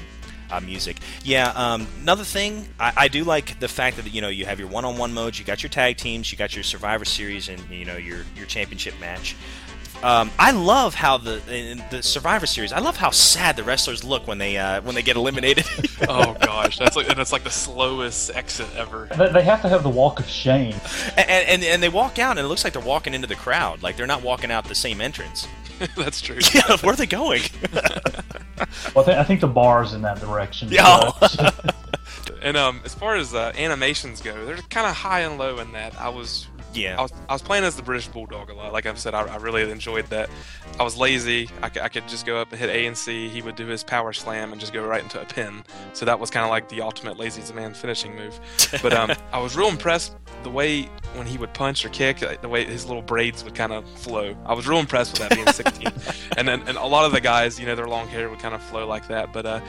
uh, 0.50 0.61
music. 0.61 0.96
Yeah. 1.24 1.52
Um, 1.54 1.87
another 2.00 2.24
thing, 2.24 2.66
I, 2.81 2.92
I 2.96 3.09
do 3.09 3.24
like 3.24 3.61
the 3.61 3.68
fact 3.68 3.96
that 3.96 4.12
you 4.12 4.20
know 4.20 4.28
you 4.28 4.46
have 4.46 4.59
your 4.59 4.68
one-on-one 4.68 5.12
modes, 5.12 5.38
you 5.38 5.44
got 5.44 5.62
your 5.62 5.70
tag 5.70 5.96
teams, 5.96 6.33
you 6.33 6.38
got 6.38 6.54
your 6.54 6.64
Survivor 6.64 7.04
Series, 7.04 7.48
and 7.48 7.61
you 7.70 7.85
know 7.85 7.96
your 7.96 8.24
your 8.37 8.46
championship 8.46 8.94
match. 9.00 9.37
Um, 10.03 10.31
I 10.39 10.53
love 10.53 10.95
how 10.95 11.19
the 11.19 11.41
in 11.53 11.83
the 11.91 12.03
Survivor 12.03 12.47
Series. 12.47 12.73
I 12.73 12.79
love 12.79 12.97
how 12.97 13.11
sad 13.11 13.57
the 13.57 13.65
wrestlers 13.65 14.05
look 14.05 14.27
when 14.29 14.39
they 14.39 14.57
uh, 14.57 14.81
when 14.83 14.95
they 14.95 15.03
get 15.03 15.17
eliminated. 15.17 15.65
oh 16.09 16.35
gosh, 16.41 16.79
that's 16.79 16.95
like 16.97 17.09
and 17.11 17.19
it's 17.19 17.33
like 17.33 17.43
the 17.45 17.51
slowest 17.51 18.31
exit 18.35 18.69
ever. 18.77 19.09
They 19.17 19.29
they 19.33 19.43
have 19.43 19.61
to 19.63 19.69
have 19.69 19.83
the 19.83 19.89
walk 19.89 20.21
of 20.21 20.29
shame. 20.29 20.75
and, 21.17 21.29
and 21.49 21.65
and 21.65 21.83
they 21.83 21.89
walk 21.89 22.19
out, 22.21 22.39
and 22.39 22.45
it 22.45 22.49
looks 22.49 22.63
like 22.63 22.75
they're 22.75 22.83
walking 22.83 23.13
into 23.13 23.27
the 23.27 23.35
crowd. 23.35 23.83
Like 23.83 23.97
they're 23.97 24.07
not 24.07 24.23
walking 24.23 24.51
out 24.53 24.67
the 24.67 24.75
same 24.75 25.01
entrance. 25.01 25.49
that's 25.97 26.21
true. 26.21 26.39
Yeah, 26.55 26.77
where 26.79 26.93
are 26.93 26.97
they 26.97 27.07
going? 27.07 27.43
Well, 27.73 27.85
I, 28.97 29.03
think 29.05 29.09
I 29.19 29.25
think 29.25 29.41
the 29.41 29.47
bar's 29.49 29.95
in 29.95 30.03
that 30.03 30.21
direction. 30.21 30.69
Yeah. 30.71 31.11
so- 31.27 31.51
And 32.43 32.57
um, 32.57 32.81
as 32.85 32.95
far 32.95 33.17
as 33.17 33.35
uh, 33.35 33.53
animations 33.57 34.21
go, 34.21 34.45
they're 34.45 34.57
kind 34.71 34.87
of 34.87 34.95
high 34.95 35.21
and 35.21 35.39
low 35.39 35.59
in 35.59 35.73
that. 35.73 35.99
I 36.01 36.09
was 36.09 36.47
yeah. 36.74 36.98
I 36.98 37.02
was, 37.02 37.12
I 37.28 37.33
was 37.33 37.42
playing 37.42 37.64
as 37.64 37.76
the 37.76 37.83
British 37.83 38.09
Bulldog 38.09 38.50
a 38.50 38.54
lot. 38.54 38.72
Like 38.72 38.87
I've 38.87 38.98
said, 38.98 39.14
I, 39.14 39.22
I 39.22 39.37
really 39.37 39.70
enjoyed 39.70 40.07
that. 40.07 40.28
I 40.78 40.83
was 40.83 40.96
lazy. 40.96 41.48
I, 41.62 41.70
c- 41.70 41.81
I 41.81 41.88
could 41.88 42.07
just 42.09 42.26
go 42.26 42.38
up 42.38 42.50
and 42.50 42.61
hit 42.61 42.70
A 42.70 42.87
and 42.87 42.96
C. 42.96 43.28
He 43.28 43.42
would 43.42 43.57
do 43.57 43.66
his 43.66 43.83
power 43.83 44.12
slam 44.12 44.52
and 44.52 44.61
just 44.61 44.72
go 44.72 44.85
right 44.87 45.02
into 45.02 45.20
a 45.20 45.24
pin. 45.24 45.64
So 45.92 46.04
that 46.07 46.18
was 46.20 46.31
kind 46.31 46.44
of 46.44 46.50
like 46.50 46.68
the 46.68 46.81
ultimate 46.83 47.18
lazy 47.18 47.52
man 47.52 47.74
finishing 47.74 48.14
move. 48.16 48.38
But 48.83 48.92
um, 48.92 49.11
I 49.33 49.40
was 49.40 49.57
real 49.57 49.68
impressed 49.68 50.14
the 50.42 50.50
way 50.50 50.83
when 51.14 51.26
he 51.26 51.37
would 51.38 51.52
punch 51.52 51.85
or 51.85 51.88
kick, 51.88 52.22
like, 52.22 52.42
the 52.42 52.48
way 52.48 52.64
his 52.64 52.87
little 52.87 53.02
braids 53.02 53.42
would 53.42 53.54
kind 53.54 53.72
of 53.72 53.88
flow. 53.98 54.37
I 54.46 54.54
was 54.54 54.68
real 54.68 54.78
impressed 54.78 55.18
with 55.18 55.28
that 55.28 55.35
being 55.35 55.46
16. 55.46 55.88
and 56.37 56.46
then 56.46 56.62
and 56.68 56.76
a 56.76 56.87
lot 56.87 57.04
of 57.07 57.12
the 57.12 57.20
guys, 57.20 57.59
you 57.59 57.66
know, 57.66 57.74
their 57.74 57.88
long 57.88 58.09
hair 58.09 58.28
would 58.28 58.38
kind 58.38 58.54
of 58.54 58.62
flow 58.62 58.87
like 58.87 59.09
that. 59.09 59.33
But 59.33 59.46
uh, 59.46 59.61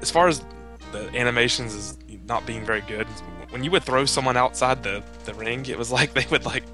as 0.00 0.10
far 0.10 0.28
as 0.28 0.44
the 0.92 1.08
animations 1.16 1.74
is 1.74 1.98
not 2.26 2.46
being 2.46 2.64
very 2.64 2.82
good. 2.82 3.06
When 3.52 3.62
you 3.62 3.70
would 3.72 3.84
throw 3.84 4.06
someone 4.06 4.38
outside 4.38 4.82
the, 4.82 5.02
the 5.26 5.34
ring, 5.34 5.66
it 5.66 5.76
was 5.76 5.92
like 5.92 6.14
they 6.14 6.26
would 6.30 6.46
like 6.46 6.64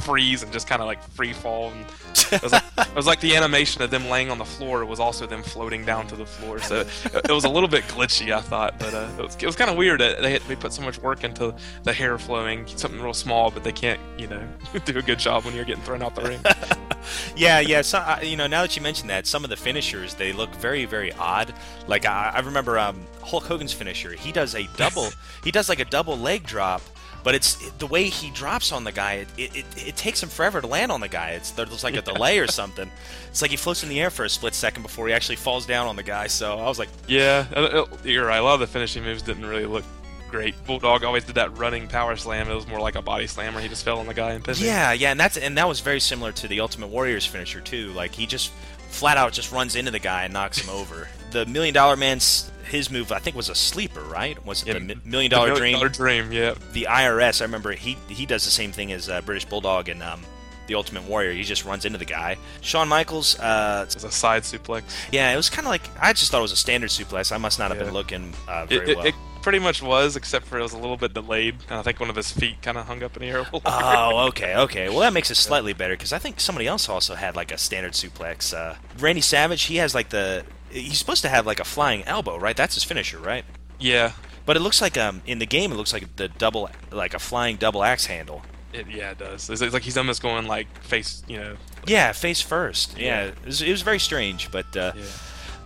freeze 0.00 0.42
and 0.42 0.52
just 0.52 0.66
kind 0.66 0.80
of 0.80 0.86
like 0.86 1.02
free 1.10 1.32
fall. 1.32 1.70
And 1.70 1.86
it, 2.32 2.42
was 2.42 2.52
like, 2.52 2.64
it 2.78 2.94
was 2.94 3.06
like 3.06 3.20
the 3.20 3.36
animation 3.36 3.82
of 3.82 3.90
them 3.90 4.08
laying 4.08 4.30
on 4.30 4.38
the 4.38 4.44
floor 4.44 4.84
was 4.84 5.00
also 5.00 5.26
them 5.26 5.42
floating 5.42 5.84
down 5.84 6.06
to 6.08 6.16
the 6.16 6.26
floor. 6.26 6.60
So 6.60 6.84
it, 7.12 7.30
was 7.30 7.44
a 7.44 7.48
little 7.48 7.68
bit 7.68 7.84
glitchy, 7.84 8.32
I 8.32 8.40
thought, 8.40 8.78
but 8.78 8.94
uh, 8.94 9.08
it 9.18 9.22
was, 9.22 9.36
it 9.36 9.46
was 9.46 9.56
kind 9.56 9.70
of 9.70 9.76
weird 9.76 10.00
that 10.00 10.20
they, 10.22 10.32
had, 10.32 10.42
they 10.42 10.56
put 10.56 10.72
so 10.72 10.82
much 10.82 10.98
work 10.98 11.24
into 11.24 11.54
the 11.84 11.92
hair 11.92 12.18
flowing, 12.18 12.66
something 12.66 13.00
real 13.00 13.14
small, 13.14 13.50
but 13.50 13.64
they 13.64 13.72
can't, 13.72 14.00
you 14.18 14.26
know, 14.26 14.46
do 14.84 14.98
a 14.98 15.02
good 15.02 15.18
job 15.18 15.44
when 15.44 15.54
you're 15.54 15.64
getting 15.64 15.84
thrown 15.84 16.02
out 16.02 16.14
the 16.14 16.22
ring. 16.22 16.40
Yeah, 17.36 17.60
yeah. 17.60 17.82
So, 17.82 17.98
uh, 17.98 18.20
you 18.22 18.36
know, 18.36 18.46
now 18.46 18.62
that 18.62 18.76
you 18.76 18.82
mention 18.82 19.08
that, 19.08 19.26
some 19.26 19.44
of 19.44 19.50
the 19.50 19.56
finishers 19.56 20.14
they 20.14 20.32
look 20.32 20.54
very, 20.56 20.84
very 20.84 21.12
odd. 21.12 21.54
Like 21.86 22.06
I, 22.06 22.32
I 22.34 22.40
remember 22.40 22.78
um, 22.78 23.00
Hulk 23.22 23.44
Hogan's 23.44 23.72
finisher. 23.72 24.12
He 24.12 24.32
does 24.32 24.54
a 24.54 24.68
double. 24.76 25.08
he 25.44 25.50
does 25.50 25.68
like 25.68 25.80
a 25.80 25.84
double 25.84 26.18
leg 26.18 26.44
drop, 26.44 26.82
but 27.22 27.34
it's 27.34 27.70
the 27.72 27.86
way 27.86 28.04
he 28.04 28.30
drops 28.30 28.72
on 28.72 28.84
the 28.84 28.92
guy. 28.92 29.14
It, 29.14 29.28
it, 29.36 29.56
it, 29.56 29.88
it 29.88 29.96
takes 29.96 30.22
him 30.22 30.28
forever 30.28 30.60
to 30.60 30.66
land 30.66 30.90
on 30.92 31.00
the 31.00 31.08
guy. 31.08 31.30
It's 31.30 31.50
there's 31.52 31.84
like 31.84 31.96
a 31.96 32.02
delay 32.02 32.38
or 32.38 32.46
something. 32.48 32.90
It's 33.28 33.42
like 33.42 33.50
he 33.50 33.56
floats 33.56 33.82
in 33.82 33.88
the 33.88 34.00
air 34.00 34.10
for 34.10 34.24
a 34.24 34.28
split 34.28 34.54
second 34.54 34.82
before 34.82 35.06
he 35.08 35.12
actually 35.14 35.36
falls 35.36 35.66
down 35.66 35.86
on 35.86 35.96
the 35.96 36.02
guy. 36.02 36.26
So 36.26 36.58
I 36.58 36.64
was 36.64 36.78
like, 36.78 36.88
Yeah, 37.06 37.46
uh, 37.54 37.84
you're 38.04 38.26
right. 38.26 38.38
A 38.38 38.42
lot 38.42 38.54
of 38.54 38.60
the 38.60 38.66
finishing 38.66 39.04
moves 39.04 39.22
didn't 39.22 39.46
really 39.46 39.66
look 39.66 39.84
great. 40.30 40.54
Bulldog 40.64 41.04
always 41.04 41.24
did 41.24 41.34
that 41.34 41.56
running 41.58 41.88
power 41.88 42.16
slam. 42.16 42.48
It 42.48 42.54
was 42.54 42.66
more 42.66 42.80
like 42.80 42.94
a 42.94 43.02
body 43.02 43.26
slam 43.26 43.52
where 43.54 43.62
he 43.62 43.68
just 43.68 43.84
fell 43.84 43.98
on 43.98 44.06
the 44.06 44.14
guy 44.14 44.32
and 44.32 44.46
him. 44.46 44.54
Yeah, 44.58 44.92
yeah, 44.92 45.10
and 45.10 45.20
that's 45.20 45.36
and 45.36 45.58
that 45.58 45.68
was 45.68 45.80
very 45.80 46.00
similar 46.00 46.32
to 46.32 46.48
the 46.48 46.60
Ultimate 46.60 46.88
Warrior's 46.88 47.26
finisher 47.26 47.60
too. 47.60 47.92
Like 47.92 48.14
he 48.14 48.26
just 48.26 48.52
flat 48.90 49.16
out 49.16 49.32
just 49.32 49.50
runs 49.52 49.76
into 49.76 49.90
the 49.90 49.98
guy 49.98 50.24
and 50.24 50.32
knocks 50.32 50.58
him 50.58 50.68
over. 50.70 51.08
The 51.30 51.46
Million 51.46 51.74
Dollar 51.74 51.96
Man's 51.96 52.50
his 52.68 52.88
move, 52.90 53.10
I 53.10 53.18
think, 53.18 53.34
was 53.34 53.48
a 53.48 53.54
sleeper, 53.54 54.00
right? 54.02 54.44
Was 54.46 54.62
it 54.62 54.68
Yeah, 54.68 54.74
the 54.74 54.80
Mi- 54.80 54.94
the 54.94 55.08
Million 55.08 55.30
Dollar 55.30 55.46
Million 55.48 55.60
Dream? 55.60 55.72
Dollar 55.74 55.88
Dream, 55.88 56.32
yeah. 56.32 56.54
The 56.72 56.86
IRS, 56.90 57.40
I 57.40 57.44
remember 57.44 57.72
he 57.72 57.96
he 58.08 58.26
does 58.26 58.44
the 58.44 58.50
same 58.50 58.70
thing 58.72 58.92
as 58.92 59.08
uh, 59.08 59.20
British 59.22 59.44
Bulldog 59.44 59.88
and 59.88 60.02
um, 60.02 60.22
the 60.68 60.74
Ultimate 60.76 61.02
Warrior. 61.04 61.32
He 61.32 61.42
just 61.42 61.64
runs 61.64 61.84
into 61.84 61.98
the 61.98 62.04
guy. 62.04 62.36
Shawn 62.60 62.88
Michaels, 62.88 63.38
uh, 63.40 63.82
It's 63.86 64.02
a 64.04 64.10
side 64.10 64.42
suplex. 64.44 64.82
yeah, 65.10 65.32
it 65.32 65.36
was 65.36 65.50
kind 65.50 65.66
of 65.66 65.70
like 65.70 65.82
I 66.00 66.12
just 66.12 66.30
thought 66.30 66.38
it 66.38 66.42
was 66.42 66.52
a 66.52 66.56
standard 66.56 66.90
suplex. 66.90 67.32
I 67.32 67.38
must 67.38 67.58
not 67.58 67.70
have 67.70 67.78
Yeah. 67.78 67.84
been 67.86 67.94
looking 67.94 68.34
uh, 68.48 68.66
It, 68.70 68.76
very 68.78 68.90
it, 68.92 68.96
well. 68.96 69.06
it 69.06 69.14
pretty 69.42 69.58
much 69.58 69.82
was, 69.82 70.16
except 70.16 70.46
for 70.46 70.58
it 70.58 70.62
was 70.62 70.72
a 70.72 70.78
little 70.78 70.96
bit 70.96 71.14
delayed. 71.14 71.56
And 71.68 71.78
I 71.78 71.82
think 71.82 72.00
one 72.00 72.10
of 72.10 72.16
his 72.16 72.30
feet 72.30 72.60
kind 72.62 72.76
of 72.78 72.86
hung 72.86 73.02
up 73.02 73.16
in 73.16 73.22
the 73.22 73.28
air 73.28 73.38
a 73.38 73.42
little. 73.42 73.62
Oh, 73.64 74.26
okay, 74.28 74.56
okay. 74.56 74.88
Well, 74.88 75.00
that 75.00 75.12
makes 75.12 75.30
it 75.30 75.36
slightly 75.36 75.72
better 75.72 75.94
because 75.94 76.12
I 76.12 76.18
think 76.18 76.40
somebody 76.40 76.66
else 76.66 76.88
also 76.88 77.14
had 77.14 77.36
like 77.36 77.50
a 77.52 77.58
standard 77.58 77.92
suplex. 77.92 78.54
Uh, 78.54 78.76
Randy 78.98 79.20
Savage, 79.20 79.62
he 79.64 79.76
has 79.76 79.94
like 79.94 80.10
the. 80.10 80.44
He's 80.70 80.98
supposed 80.98 81.22
to 81.22 81.28
have 81.28 81.46
like 81.46 81.58
a 81.60 81.64
flying 81.64 82.04
elbow, 82.04 82.38
right? 82.38 82.56
That's 82.56 82.74
his 82.74 82.84
finisher, 82.84 83.18
right? 83.18 83.44
yeah, 83.80 84.12
But 84.46 84.56
it 84.56 84.60
looks 84.60 84.80
like 84.80 84.96
um 84.98 85.22
in 85.26 85.38
the 85.38 85.46
game, 85.46 85.72
it 85.72 85.76
looks 85.76 85.92
like 85.92 86.16
the 86.16 86.28
double, 86.28 86.68
like 86.92 87.14
a 87.14 87.18
flying 87.18 87.56
double 87.56 87.82
axe 87.82 88.06
handle. 88.06 88.42
it, 88.72 88.86
yeah, 88.88 89.10
it 89.10 89.18
does. 89.18 89.50
It's, 89.50 89.60
like 89.72 89.82
he's 89.82 89.96
almost 89.96 90.22
going 90.22 90.46
like 90.46 90.68
face, 90.82 91.22
you 91.26 91.38
know. 91.38 91.56
Yeah, 91.86 92.12
face 92.12 92.40
first. 92.40 92.96
Yeah, 92.98 93.04
Yeah. 93.04 93.24
It, 93.30 93.46
was, 93.46 93.62
it 93.62 93.70
was 93.70 93.82
very 93.82 93.98
strange, 93.98 94.50
but 94.52 94.76
uh, 94.76 94.92
Yeah. 94.94 95.02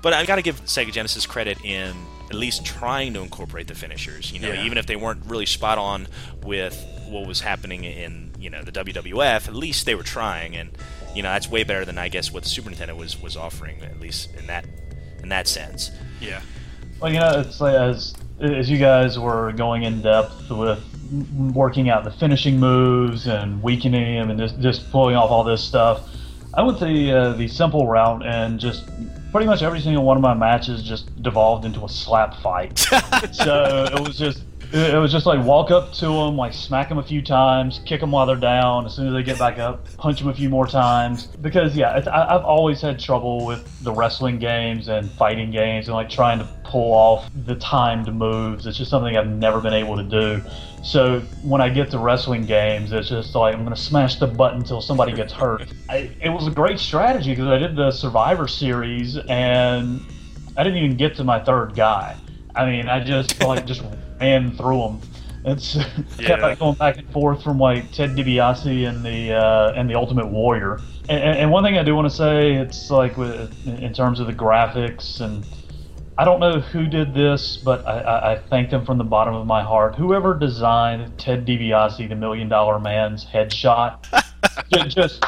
but 0.01 0.13
I 0.15 0.25
got 0.25 0.37
to 0.37 0.43
give 0.43 0.65
Sega 0.65 0.93
Genesis 0.93 1.27
credit 1.27 1.63
in 1.65 1.93
at 2.31 2.35
least 2.35 2.65
trying 2.65 3.13
to 3.15 3.21
incorporate 3.21 3.69
the 3.69 3.75
finishers. 3.75 4.33
You 4.33 4.41
know, 4.41 4.53
Yeah. 4.53 4.65
even 4.65 4.79
if 4.79 4.87
they 4.87 4.97
weren't 4.97 5.25
really 5.27 5.47
spot 5.47 5.79
on 5.79 6.09
with 6.43 6.83
what 7.09 7.27
was 7.27 7.41
happening 7.41 7.85
in 7.85 8.33
you 8.39 8.51
know 8.51 8.63
the 8.63 8.73
WWF, 8.73 9.47
at 9.49 9.55
least 9.55 9.87
they 9.87 9.95
were 9.95 10.03
trying, 10.03 10.57
and 10.57 10.71
you 11.15 11.23
know 11.23 11.29
that's 11.31 11.49
way 11.51 11.65
better 11.65 11.85
than 11.85 11.99
I 11.99 12.09
guess 12.09 12.33
what 12.33 12.43
the 12.45 12.49
Super 12.49 12.71
Nintendo 12.71 12.97
was 12.97 13.21
was 13.21 13.37
offering, 13.37 13.81
at 13.83 14.01
least 14.01 14.35
in 14.39 14.47
that 14.47 14.65
in 15.23 15.29
that 15.31 15.47
sense. 15.49 15.91
Yeah. 16.21 16.41
Well, 17.01 17.13
you 17.13 17.21
know, 17.21 17.41
it's 17.41 17.61
like 17.61 17.75
as 17.75 18.15
as 18.41 18.69
you 18.71 18.79
guys 18.79 19.19
were 19.19 19.53
going 19.53 19.85
in 19.85 20.01
depth 20.03 20.51
with 20.51 20.83
working 21.55 21.91
out 21.91 22.03
the 22.05 22.11
finishing 22.11 22.59
moves 22.59 23.27
and 23.27 23.63
weakening 23.63 24.17
them 24.17 24.31
and 24.31 24.39
just, 24.41 24.59
just 24.61 24.91
pulling 24.91 25.15
off 25.15 25.31
all 25.31 25.45
this 25.45 25.63
stuff. 25.63 26.09
I 26.57 26.63
went 26.63 26.79
the 26.79 27.13
uh, 27.13 27.33
the 27.33 27.49
simple 27.49 27.87
route 27.87 28.25
and 28.25 28.61
just 28.61 28.89
pretty 29.33 29.47
much 29.47 29.63
every 29.63 29.81
single 29.81 30.05
one 30.05 30.17
of 30.17 30.23
my 30.23 30.35
matches 30.35 30.83
just 30.83 31.21
devolved 31.23 31.65
into 31.65 31.85
a 31.85 31.89
slap 31.89 32.37
fight. 32.37 32.79
so 33.33 33.89
it 33.93 34.01
was 34.01 34.17
just 34.17 34.43
it 34.75 34.99
was 34.99 35.13
just 35.13 35.25
like 35.25 35.45
walk 35.45 35.71
up 35.71 35.93
to 35.95 36.07
them, 36.07 36.37
like 36.37 36.53
smack 36.53 36.89
them 36.89 36.99
a 36.99 37.03
few 37.03 37.23
times, 37.23 37.81
kick 37.87 38.01
them 38.01 38.11
while 38.11 38.27
they're 38.27 38.35
down. 38.35 38.87
As 38.87 38.95
soon 38.95 39.07
as 39.07 39.13
they 39.13 39.23
get 39.23 39.39
back 39.39 39.59
up, 39.59 39.87
punch 39.97 40.19
them 40.19 40.29
a 40.29 40.35
few 40.35 40.49
more 40.49 40.67
times. 40.67 41.27
Because 41.27 41.77
yeah, 41.77 41.91
I, 41.91 42.35
I've 42.35 42.45
always 42.45 42.81
had 42.81 42.99
trouble 42.99 43.47
with 43.47 43.85
the 43.85 43.93
wrestling 43.93 44.41
games 44.41 44.89
and 44.89 45.09
fighting 45.13 45.53
games 45.53 45.87
and 45.87 45.95
like 45.95 46.11
trying 46.11 46.41
to 46.41 46.49
pull 46.65 46.93
off 46.93 47.31
the 47.47 47.55
timed 47.55 48.13
moves. 48.13 48.67
It's 48.67 48.77
just 48.77 48.91
something 48.91 49.17
I've 49.17 49.29
never 49.29 49.61
been 49.61 49.75
able 49.75 49.97
to 49.97 50.03
do. 50.03 50.43
So 50.83 51.21
when 51.45 51.61
I 51.61 51.69
get 51.69 51.93
to 51.93 51.99
wrestling 51.99 52.45
games, 52.45 52.91
it's 52.91 53.09
just 53.09 53.35
like 53.37 53.55
I'm 53.55 53.63
gonna 53.63 53.77
smash 53.77 54.19
the 54.19 54.27
button 54.27 54.59
until 54.59 54.81
somebody 54.81 55.13
gets 55.13 55.33
hurt. 55.33 55.69
I, 55.89 56.11
it 56.21 56.31
was 56.31 56.49
a 56.49 56.51
great 56.51 56.81
strategy 56.81 57.31
because 57.31 57.47
I 57.47 57.59
did 57.59 57.77
the 57.77 57.93
Survivor 57.93 58.49
Series 58.49 59.19
and 59.29 60.01
I 60.57 60.65
didn't 60.65 60.79
even 60.79 60.97
get 60.97 61.15
to 61.17 61.25
my 61.25 61.39
third 61.39 61.77
guy. 61.77 62.17
I 62.57 62.67
mean, 62.67 62.89
I 62.89 63.03
just 63.03 63.41
like 63.43 63.67
just 63.67 63.83
ran 64.21 64.57
through 64.57 64.79
them. 64.79 65.01
It's 65.45 65.77
kept 66.19 66.43
like 66.43 66.59
going 66.59 66.77
back 66.77 66.97
and 66.97 67.11
forth 67.13 67.43
from 67.43 67.59
like 67.59 67.93
Ted 67.93 68.11
DiBiase 68.11 68.89
and 68.89 69.05
the 69.05 69.35
uh, 69.35 69.73
and 69.77 69.89
the 69.89 69.95
Ultimate 69.95 70.27
Warrior. 70.29 70.81
And, 71.09 71.23
and 71.23 71.39
and 71.39 71.51
one 71.51 71.63
thing 71.65 71.77
I 71.77 71.83
do 71.83 71.95
want 71.95 72.09
to 72.09 72.17
say, 72.17 72.55
it's 72.55 72.91
like 72.91 73.17
with, 73.17 73.67
in 73.67 73.93
terms 73.93 74.21
of 74.21 74.27
the 74.27 74.33
graphics, 74.33 75.21
and 75.21 75.45
I 76.17 76.25
don't 76.25 76.41
know 76.41 76.61
who 76.61 76.87
did 76.87 77.13
this, 77.13 77.59
but 77.59 77.87
I, 77.87 77.99
I, 78.01 78.33
I 78.33 78.39
thank 78.39 78.71
them 78.71 78.87
from 78.87 78.97
the 78.97 79.05
bottom 79.05 79.35
of 79.35 79.47
my 79.47 79.63
heart. 79.63 79.97
Whoever 79.97 80.33
designed 80.33 81.19
Ted 81.19 81.45
DiBiase, 81.47 82.09
the 82.09 82.15
Million 82.15 82.49
Dollar 82.49 82.79
Man's 82.79 83.27
headshot, 83.27 84.07
just 84.89 85.25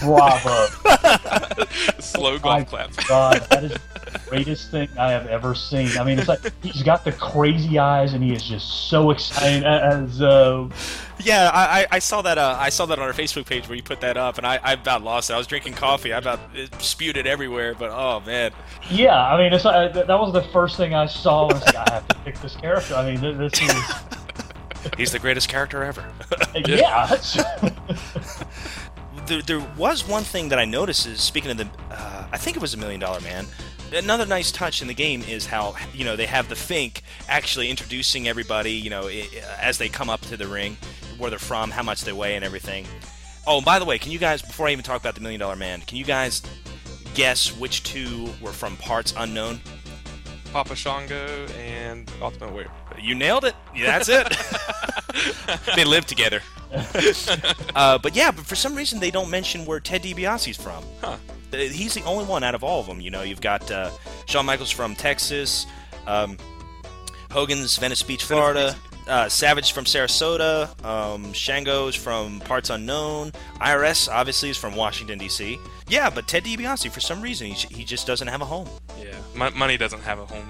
bravo. 0.00 0.66
Slow 2.00 2.38
golf 2.38 2.68
clap. 2.68 2.94
God, 3.08 3.40
that 3.50 3.64
is 3.64 3.72
the 3.72 4.20
greatest 4.28 4.70
thing 4.70 4.88
I 4.98 5.10
have 5.10 5.26
ever 5.26 5.54
seen. 5.54 5.88
I 5.98 6.04
mean, 6.04 6.18
it's 6.18 6.28
like 6.28 6.40
he's 6.62 6.82
got 6.82 7.04
the 7.04 7.12
crazy 7.12 7.78
eyes, 7.78 8.12
and 8.12 8.22
he 8.22 8.32
is 8.32 8.42
just 8.42 8.88
so 8.88 9.10
excited. 9.10 9.64
As 9.64 10.22
uh, 10.22 10.68
Yeah, 11.20 11.50
I, 11.52 11.86
I- 11.90 11.98
saw 11.98 12.22
that. 12.22 12.38
Uh, 12.38 12.56
I 12.58 12.68
saw 12.68 12.86
that 12.86 12.98
on 12.98 13.04
our 13.04 13.12
Facebook 13.12 13.46
page 13.46 13.68
where 13.68 13.76
you 13.76 13.82
put 13.82 14.00
that 14.00 14.16
up, 14.16 14.38
and 14.38 14.46
I, 14.46 14.58
I 14.62 14.72
about 14.74 15.02
lost 15.02 15.30
it. 15.30 15.34
I 15.34 15.38
was 15.38 15.46
drinking 15.46 15.74
coffee. 15.74 16.12
I 16.12 16.18
about 16.18 16.40
spewed 16.78 17.16
it 17.16 17.26
everywhere. 17.26 17.74
But 17.74 17.90
oh 17.90 18.20
man, 18.24 18.52
yeah, 18.90 19.16
I 19.32 19.36
mean, 19.38 19.52
it's 19.52 19.64
like, 19.64 19.92
that 19.94 20.06
that 20.06 20.18
was 20.18 20.32
the 20.32 20.42
first 20.52 20.76
thing 20.76 20.94
I 20.94 21.06
saw. 21.06 21.48
I 21.48 21.52
was 21.54 21.64
like, 21.66 21.76
I 21.76 21.94
have 21.94 22.08
to 22.08 22.16
pick 22.18 22.38
this 22.40 22.56
character. 22.56 22.94
I 22.94 23.10
mean, 23.10 23.20
th- 23.20 23.36
this 23.36 23.60
is 23.60 23.84
he's 24.96 25.12
the 25.12 25.18
greatest 25.18 25.48
character 25.48 25.82
ever. 25.82 26.04
yeah. 26.66 27.08
There, 29.26 29.42
there 29.42 29.60
was 29.76 30.06
one 30.06 30.22
thing 30.22 30.48
that 30.50 30.58
I 30.58 30.64
noticed 30.64 31.06
is 31.06 31.20
speaking 31.20 31.50
of 31.50 31.56
the, 31.58 31.68
uh, 31.90 32.26
I 32.32 32.38
think 32.38 32.56
it 32.56 32.60
was 32.60 32.74
a 32.74 32.76
Million 32.76 33.00
Dollar 33.00 33.20
Man. 33.20 33.46
Another 33.92 34.26
nice 34.26 34.50
touch 34.50 34.82
in 34.82 34.88
the 34.88 34.94
game 34.94 35.22
is 35.22 35.46
how 35.46 35.76
you 35.94 36.04
know 36.04 36.16
they 36.16 36.26
have 36.26 36.48
the 36.48 36.56
Fink 36.56 37.02
actually 37.28 37.70
introducing 37.70 38.26
everybody, 38.26 38.72
you 38.72 38.90
know, 38.90 39.08
as 39.60 39.78
they 39.78 39.88
come 39.88 40.10
up 40.10 40.20
to 40.22 40.36
the 40.36 40.46
ring, 40.46 40.76
where 41.18 41.30
they're 41.30 41.38
from, 41.38 41.70
how 41.70 41.82
much 41.82 42.02
they 42.02 42.12
weigh, 42.12 42.34
and 42.34 42.44
everything. 42.44 42.86
Oh, 43.46 43.58
and 43.58 43.64
by 43.64 43.78
the 43.78 43.84
way, 43.84 43.98
can 43.98 44.10
you 44.10 44.18
guys, 44.18 44.42
before 44.42 44.66
I 44.66 44.72
even 44.72 44.82
talk 44.82 45.00
about 45.00 45.14
the 45.14 45.20
Million 45.20 45.40
Dollar 45.40 45.54
Man, 45.54 45.80
can 45.82 45.96
you 45.96 46.04
guys 46.04 46.42
guess 47.14 47.56
which 47.56 47.84
two 47.84 48.28
were 48.40 48.52
from 48.52 48.76
parts 48.78 49.14
unknown? 49.16 49.60
Papa 50.52 50.74
Shango 50.74 51.46
and 51.58 52.10
Ultimate 52.20 52.50
Warrior. 52.50 52.70
You 53.00 53.14
nailed 53.14 53.44
it. 53.44 53.54
Yeah, 53.74 53.98
that's 53.98 54.08
it. 54.08 54.36
they 55.76 55.84
live 55.84 56.06
together. 56.06 56.42
uh, 57.74 57.98
but 57.98 58.14
yeah, 58.14 58.30
but 58.30 58.44
for 58.46 58.56
some 58.56 58.74
reason 58.74 59.00
they 59.00 59.10
don't 59.10 59.30
mention 59.30 59.64
where 59.64 59.80
Ted 59.80 60.02
DiBiase's 60.02 60.56
from. 60.56 60.84
Huh. 61.00 61.16
Uh, 61.52 61.56
He's 61.56 61.94
the 61.94 62.02
only 62.04 62.24
one 62.24 62.42
out 62.44 62.54
of 62.54 62.64
all 62.64 62.80
of 62.80 62.86
them. 62.86 63.00
You 63.00 63.10
know, 63.10 63.22
you've 63.22 63.40
got 63.40 63.70
uh, 63.70 63.90
Shawn 64.26 64.46
Michaels 64.46 64.70
from 64.70 64.94
Texas, 64.94 65.66
um, 66.06 66.36
Hogan's 67.30 67.76
Venice 67.78 68.02
Beach, 68.02 68.24
Florida, 68.24 68.74
uh, 69.08 69.28
Savage 69.28 69.72
from 69.72 69.84
Sarasota, 69.84 70.84
um, 70.84 71.32
Shango's 71.32 71.94
from 71.94 72.40
Parts 72.40 72.70
Unknown, 72.70 73.32
IRS 73.60 74.08
obviously 74.10 74.50
is 74.50 74.56
from 74.56 74.74
Washington 74.74 75.18
D.C. 75.18 75.58
Yeah, 75.88 76.10
but 76.10 76.26
Ted 76.26 76.44
DiBiase 76.44 76.90
for 76.90 77.00
some 77.00 77.22
reason 77.22 77.46
he, 77.46 77.54
he 77.74 77.84
just 77.84 78.06
doesn't 78.06 78.26
have 78.26 78.40
a 78.42 78.44
home. 78.44 78.68
Yeah, 79.00 79.14
Mon- 79.34 79.56
money 79.56 79.76
doesn't 79.76 80.00
have 80.00 80.18
a 80.18 80.26
home. 80.26 80.48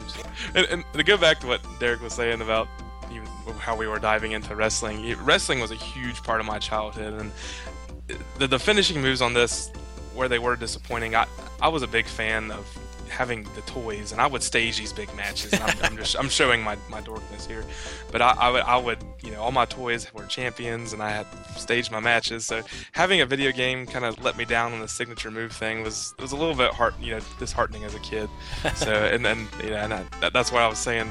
And, 0.55 0.67
and 0.67 0.85
to 0.95 1.03
go 1.05 1.19
back 1.19 1.41
to 1.41 1.47
what 1.47 1.61
Derek 1.79 2.01
was 2.01 2.15
saying 2.15 2.41
about 2.41 2.69
how 3.59 3.77
we 3.77 3.87
were 3.87 3.99
diving 3.99 4.33
into 4.33 4.55
wrestling, 4.55 5.17
wrestling 5.25 5.61
was 5.61 5.71
a 5.71 5.77
huge 5.77 6.23
part 6.23 6.41
of 6.41 6.47
my 6.47 6.59
childhood, 6.59 7.21
and 7.21 7.33
the, 8.39 8.47
the 8.47 8.59
finishing 8.59 9.01
moves 9.01 9.21
on 9.21 9.35
this, 9.35 9.71
where 10.15 10.29
they 10.29 10.39
were 10.39 10.57
disappointing, 10.57 11.15
I 11.15 11.27
I 11.61 11.69
was 11.69 11.83
a 11.83 11.87
big 11.87 12.07
fan 12.07 12.51
of 12.51 12.67
having 13.09 13.45
the 13.55 13.63
toys, 13.63 14.13
and 14.13 14.21
I 14.21 14.27
would 14.27 14.43
stage 14.43 14.77
these 14.77 14.93
big 14.93 15.15
matches. 15.17 15.53
I'm, 15.55 15.77
I'm 15.83 15.97
just 15.97 16.17
I'm 16.19 16.29
showing 16.29 16.63
my, 16.63 16.77
my 16.89 17.01
dorkness 17.01 17.47
here, 17.47 17.65
but 18.11 18.21
I, 18.21 18.33
I 18.33 18.51
would 18.51 18.63
I 18.63 18.77
would 18.77 18.99
you 19.23 19.31
know 19.31 19.43
all 19.43 19.53
my 19.53 19.65
toys 19.65 20.13
were 20.13 20.25
champions, 20.25 20.93
and 20.93 21.03
I 21.03 21.11
had 21.11 21.27
staged 21.57 21.91
my 21.91 22.01
matches. 22.01 22.45
So 22.45 22.63
having 22.93 23.21
a 23.21 23.27
video 23.27 23.53
game 23.53 23.87
kind 23.87 24.05
of 24.05 24.23
let 24.23 24.37
me 24.37 24.45
down 24.45 24.73
on 24.73 24.81
the 24.81 24.89
signature 24.89 25.31
move 25.31 25.53
thing 25.53 25.83
was 25.83 26.15
was 26.19 26.33
a 26.33 26.37
little 26.37 26.55
bit 26.55 26.73
heart 26.73 26.95
you 27.01 27.13
know 27.13 27.21
disheartening 27.39 27.85
as 27.85 27.95
a 27.95 28.01
kid. 28.01 28.29
So 28.75 28.93
and 28.93 29.25
then 29.25 29.49
you 29.63 29.71
know 29.71 29.77
and 29.77 29.95
I, 29.95 30.05
that, 30.21 30.33
that's 30.33 30.53
why 30.53 30.63
I 30.63 30.69
was 30.69 30.79
saying 30.79 31.11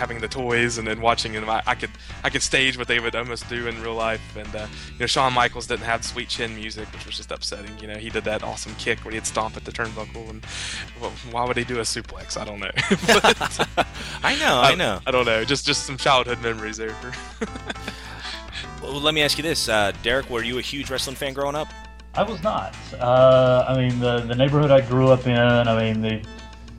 having 0.00 0.20
the 0.20 0.28
toys 0.28 0.78
and 0.78 0.88
then 0.88 1.00
watching 1.00 1.32
them, 1.32 1.48
I, 1.48 1.62
I 1.66 1.74
could 1.76 1.90
I 2.24 2.30
could 2.30 2.42
stage 2.42 2.76
what 2.76 2.88
they 2.88 2.98
would 2.98 3.14
almost 3.14 3.48
do 3.48 3.68
in 3.68 3.80
real 3.82 3.94
life. 3.94 4.36
And 4.36 4.56
uh, 4.56 4.66
you 4.94 5.00
know, 5.00 5.06
Shawn 5.06 5.32
Michaels 5.32 5.66
didn't 5.66 5.84
have 5.84 6.04
sweet 6.04 6.28
chin 6.28 6.56
music, 6.56 6.90
which 6.92 7.06
was 7.06 7.16
just 7.16 7.30
upsetting. 7.30 7.78
You 7.78 7.86
know, 7.86 7.96
he 7.96 8.10
did 8.10 8.24
that 8.24 8.42
awesome 8.42 8.74
kick 8.76 8.98
where 9.04 9.14
he'd 9.14 9.26
stomp 9.26 9.56
at 9.56 9.64
the 9.64 9.70
turnbuckle, 9.70 10.28
and 10.28 10.44
well, 11.00 11.12
why 11.30 11.44
would 11.44 11.56
he 11.56 11.64
do 11.64 11.78
a 11.78 11.82
suplex? 11.82 12.36
I 12.40 12.44
don't 12.44 12.58
know. 12.58 12.70
But, 13.06 13.86
I 14.22 14.36
know, 14.36 14.60
I 14.60 14.74
know. 14.74 15.00
I 15.06 15.10
don't 15.10 15.26
know. 15.26 15.44
Just 15.44 15.66
just 15.66 15.84
some 15.84 15.96
childhood 15.96 16.42
memories 16.42 16.78
there. 16.78 16.96
Well, 18.82 18.98
let 18.98 19.12
me 19.12 19.22
ask 19.22 19.36
you 19.36 19.42
this, 19.42 19.68
uh, 19.68 19.92
Derek: 20.02 20.30
Were 20.30 20.42
you 20.42 20.58
a 20.58 20.62
huge 20.62 20.90
wrestling 20.90 21.14
fan 21.14 21.34
growing 21.34 21.54
up? 21.54 21.68
I 22.14 22.22
was 22.22 22.42
not. 22.42 22.74
Uh, 22.98 23.64
I 23.68 23.76
mean, 23.76 24.00
the 24.00 24.20
the 24.20 24.34
neighborhood 24.34 24.70
I 24.70 24.80
grew 24.80 25.08
up 25.08 25.26
in. 25.26 25.36
I 25.36 25.76
mean, 25.78 26.00
the 26.00 26.22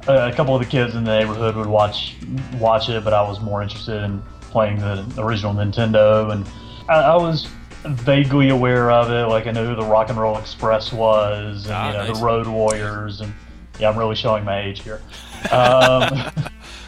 a 0.08 0.30
a 0.30 0.34
couple 0.34 0.56
of 0.56 0.62
the 0.62 0.68
kids 0.68 0.96
in 0.96 1.04
the 1.04 1.12
neighborhood 1.20 1.56
would 1.56 1.68
watch 1.68 2.16
watch 2.60 2.90
it, 2.90 3.04
but 3.04 3.14
I 3.14 3.22
was 3.22 3.40
more 3.42 3.62
interested 3.62 4.02
in 4.04 4.22
playing 4.42 4.80
the 4.80 5.06
original 5.18 5.54
Nintendo, 5.54 6.32
and 6.32 6.46
I, 6.90 6.96
I 7.02 7.16
was 7.16 7.48
vaguely 7.86 8.50
aware 8.50 8.92
of 8.92 9.10
it. 9.12 9.28
Like 9.30 9.48
I 9.48 9.52
knew 9.52 9.66
who 9.66 9.76
the 9.76 9.84
Rock 9.86 10.10
and 10.10 10.18
Roll 10.20 10.38
Express 10.38 10.92
was, 10.94 11.66
and 11.66 11.74
Ah, 11.74 11.88
you 11.88 11.94
know 11.98 12.08
nice. 12.08 12.18
the 12.20 12.24
Road 12.26 12.48
Warriors, 12.48 13.22
and 13.22 13.34
yeah, 13.80 13.90
I'm 13.90 13.98
really 13.98 14.16
showing 14.16 14.44
my 14.44 14.62
age 14.62 14.82
here. 14.84 15.02
Um, 15.52 16.32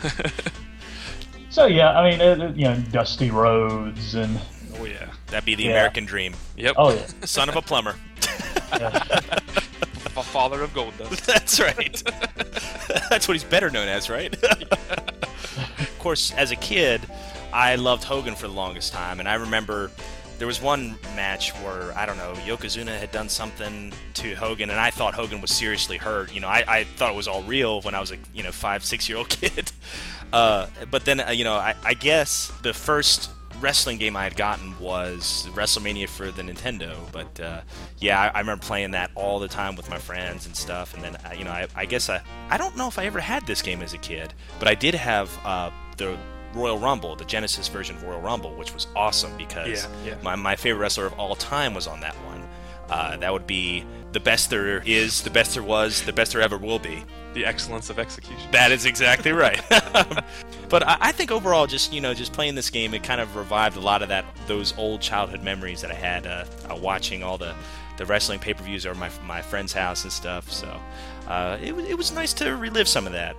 so 1.50 1.66
yeah, 1.66 1.98
I 2.00 2.10
mean, 2.12 2.22
it, 2.22 2.40
it- 2.40 2.56
you 2.56 2.66
know, 2.66 2.76
Dusty 2.92 3.32
Rhodes, 3.32 4.16
and 4.16 4.40
oh 4.80 4.86
yeah. 4.86 5.12
That'd 5.28 5.46
be 5.46 5.56
the 5.56 5.64
Yeah. 5.64 5.72
American 5.72 6.06
dream. 6.06 6.36
Yep. 6.58 6.76
oh 6.78 6.94
yeah, 6.94 7.06
Son 7.26 7.50
of 7.50 7.56
a 7.56 7.62
plumber. 7.64 7.96
yeah. 8.74 8.90
fa- 8.92 10.22
father 10.24 10.62
of 10.62 10.72
gold 10.76 10.94
dust. 11.00 11.26
That's 11.26 11.60
right. 11.60 12.04
That's 13.10 13.28
what 13.28 13.36
he's 13.36 13.44
better 13.44 13.70
known 13.70 13.88
as, 13.88 14.10
right? 14.10 14.34
of 14.44 15.96
course, 16.00 16.32
as 16.34 16.52
a 16.52 16.56
kid, 16.56 17.02
I 17.52 17.76
loved 17.76 18.04
Hogan 18.04 18.36
for 18.36 18.48
the 18.48 18.54
longest 18.54 18.94
time, 18.94 19.20
and 19.20 19.28
I 19.28 19.36
remember 19.36 19.92
there 20.40 20.48
was 20.48 20.62
one 20.62 20.98
match 21.16 21.52
where 21.64 21.96
I 21.98 22.06
don't 22.06 22.18
know 22.18 22.34
Yokozuna 22.46 22.98
had 22.98 23.12
done 23.12 23.30
something 23.30 23.94
to 24.16 24.36
Hogan, 24.36 24.70
and 24.70 24.80
I 24.80 24.90
thought 24.90 25.14
Hogan 25.14 25.42
was 25.42 25.52
seriously 25.52 25.98
hurt. 25.98 26.34
You 26.34 26.42
know, 26.42 26.48
I, 26.48 26.64
I 26.68 26.84
thought 26.84 27.12
it 27.12 27.16
was 27.16 27.28
all 27.28 27.44
real 27.44 27.82
when 27.82 27.96
I 27.96 28.00
was 28.00 28.12
a 28.12 28.18
you 28.34 28.44
know 28.44 28.52
five 28.52 28.84
six 28.84 29.08
year 29.08 29.18
old 29.18 29.30
kid. 29.42 29.72
Uh, 30.32 30.68
but 30.90 31.06
then 31.06 31.20
uh, 31.20 31.30
you 31.30 31.44
know 31.44 31.54
I, 31.54 31.76
I 31.84 31.94
guess 31.94 32.52
the 32.64 32.74
first 32.74 33.30
wrestling 33.64 33.98
game 33.98 34.16
I 34.16 34.26
had 34.26 34.36
gotten 34.36 34.78
was 34.78 35.48
WrestleMania 35.54 36.10
for 36.10 36.30
the 36.30 36.44
Nintendo. 36.44 36.96
But 37.12 37.40
uh, 37.40 37.62
yeah, 38.00 38.22
I, 38.22 38.28
I, 38.28 38.40
remember 38.42 38.64
playing 38.64 38.92
that 38.92 39.10
all 39.16 39.40
the 39.40 39.48
time 39.48 39.76
with 39.76 39.90
my 39.90 39.98
friends 39.98 40.46
and 40.46 40.56
stuff. 40.56 40.94
And 40.94 41.04
then 41.04 41.16
uh, 41.16 41.34
you 41.36 41.46
know 41.46 41.52
I, 41.52 41.68
I, 41.76 41.86
guess 41.86 42.10
I 42.10 42.22
I 42.50 42.58
don't 42.58 42.78
know 42.78 42.88
if 42.88 43.00
I 43.00 43.06
ever 43.06 43.22
had 43.22 43.48
this 43.48 43.62
game 43.62 43.82
as 43.82 43.94
a 43.94 43.98
kid, 43.98 44.34
but 44.60 44.68
I 44.68 44.76
did 44.76 44.94
have 44.94 45.32
uh, 45.46 45.72
the 45.98 46.18
Royal 46.54 46.78
Rumble, 46.78 47.16
the 47.16 47.26
Genesis 47.26 47.68
version 47.68 47.96
of 47.96 48.04
Royal 48.04 48.22
Rumble, 48.22 48.54
which 48.56 48.74
was 48.74 48.88
awesome 48.96 49.36
because 49.38 49.86
yeah, 49.86 49.90
yeah. 50.06 50.16
My, 50.22 50.36
my 50.36 50.56
favorite 50.56 50.82
wrestler 50.82 51.06
of 51.06 51.14
all 51.14 51.36
time 51.36 51.74
was 51.74 51.88
on 51.88 52.02
that 52.02 52.16
one. 52.26 52.43
Uh, 52.90 53.18
that 53.18 53.32
would 53.32 53.48
be 53.48 53.86
the 54.12 54.20
best 54.20 54.50
there 54.50 54.82
is, 54.86 55.22
the 55.24 55.30
best 55.30 55.56
there 55.56 55.64
was, 55.64 56.04
the 56.04 56.14
best 56.14 56.34
there 56.34 56.42
ever 56.42 56.58
will 56.58 56.80
be. 56.80 57.04
The 57.34 57.46
excellence 57.46 57.90
of 57.90 57.98
execution. 57.98 58.52
That 58.52 58.72
is 58.72 58.86
exactly 58.86 59.32
right. 59.32 59.60
but 60.70 60.88
I, 60.88 60.98
I, 61.02 61.12
think 61.12 61.32
overall, 61.32 61.66
just 61.66 61.92
you 61.92 62.00
know, 62.00 62.14
just 62.14 62.32
playing 62.32 62.54
this 62.54 62.70
game, 62.70 62.94
it 62.94 63.04
kind 63.04 63.20
of 63.20 63.36
revived 63.36 63.76
a 63.76 63.80
lot 63.80 64.04
of 64.04 64.10
that 64.10 64.26
those 64.46 64.78
old 64.78 65.02
childhood 65.02 65.42
memories 65.42 65.82
that 65.82 65.90
I 65.90 65.96
had 65.96 66.28
uh, 66.28 66.46
uh, 66.70 66.76
watching 66.76 67.24
all 67.24 67.40
the 67.40 67.56
the 67.98 68.06
wrestling 68.06 68.40
pay 68.40 68.54
per 68.54 68.64
views 68.64 68.86
over 68.86 69.00
my 69.00 69.10
my 69.26 69.42
friend's 69.42 69.74
house 69.74 70.04
and 70.04 70.14
stuff. 70.14 70.52
So 70.52 70.80
uh, 71.28 71.58
it 71.60 71.74
it 71.74 71.98
was 71.98 72.12
nice 72.12 72.34
to 72.34 72.56
relive 72.56 72.88
some 72.88 73.08
of 73.08 73.14
that 73.14 73.36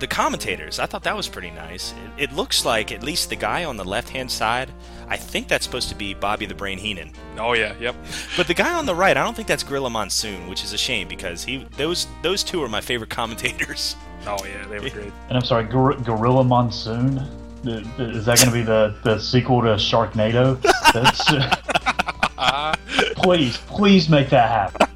the 0.00 0.06
commentators, 0.06 0.78
I 0.78 0.86
thought 0.86 1.04
that 1.04 1.16
was 1.16 1.28
pretty 1.28 1.50
nice. 1.50 1.92
It, 2.16 2.30
it 2.30 2.32
looks 2.32 2.64
like 2.64 2.90
at 2.90 3.02
least 3.02 3.28
the 3.28 3.36
guy 3.36 3.64
on 3.64 3.76
the 3.76 3.84
left 3.84 4.08
hand 4.08 4.30
side, 4.30 4.72
I 5.08 5.16
think 5.16 5.46
that's 5.46 5.64
supposed 5.64 5.90
to 5.90 5.94
be 5.94 6.14
Bobby 6.14 6.46
the 6.46 6.54
Brain 6.54 6.78
Heenan. 6.78 7.12
Oh 7.38 7.52
yeah, 7.52 7.74
yep. 7.78 7.94
But 8.36 8.46
the 8.46 8.54
guy 8.54 8.72
on 8.72 8.86
the 8.86 8.94
right, 8.94 9.16
I 9.16 9.22
don't 9.22 9.36
think 9.36 9.46
that's 9.46 9.62
Gorilla 9.62 9.90
Monsoon, 9.90 10.48
which 10.48 10.64
is 10.64 10.72
a 10.72 10.78
shame 10.78 11.08
because 11.08 11.44
he 11.44 11.66
those 11.76 12.06
those 12.22 12.42
two 12.42 12.62
are 12.62 12.68
my 12.68 12.80
favorite 12.80 13.10
commentators. 13.10 13.94
Oh 14.26 14.38
yeah, 14.44 14.66
they 14.66 14.78
were 14.78 14.90
great. 14.90 15.12
And 15.28 15.36
I'm 15.36 15.44
sorry, 15.44 15.64
Gor- 15.64 15.94
Gorilla 15.94 16.44
Monsoon. 16.44 17.18
Is 17.64 18.24
that 18.24 18.38
going 18.38 18.48
to 18.48 18.52
be 18.52 18.62
the, 18.62 18.96
the 19.04 19.18
sequel 19.18 19.60
to 19.60 19.76
Sharknado? 19.76 20.58
please, 23.16 23.58
please 23.58 24.08
make 24.08 24.30
that 24.30 24.48
happen. 24.48 24.86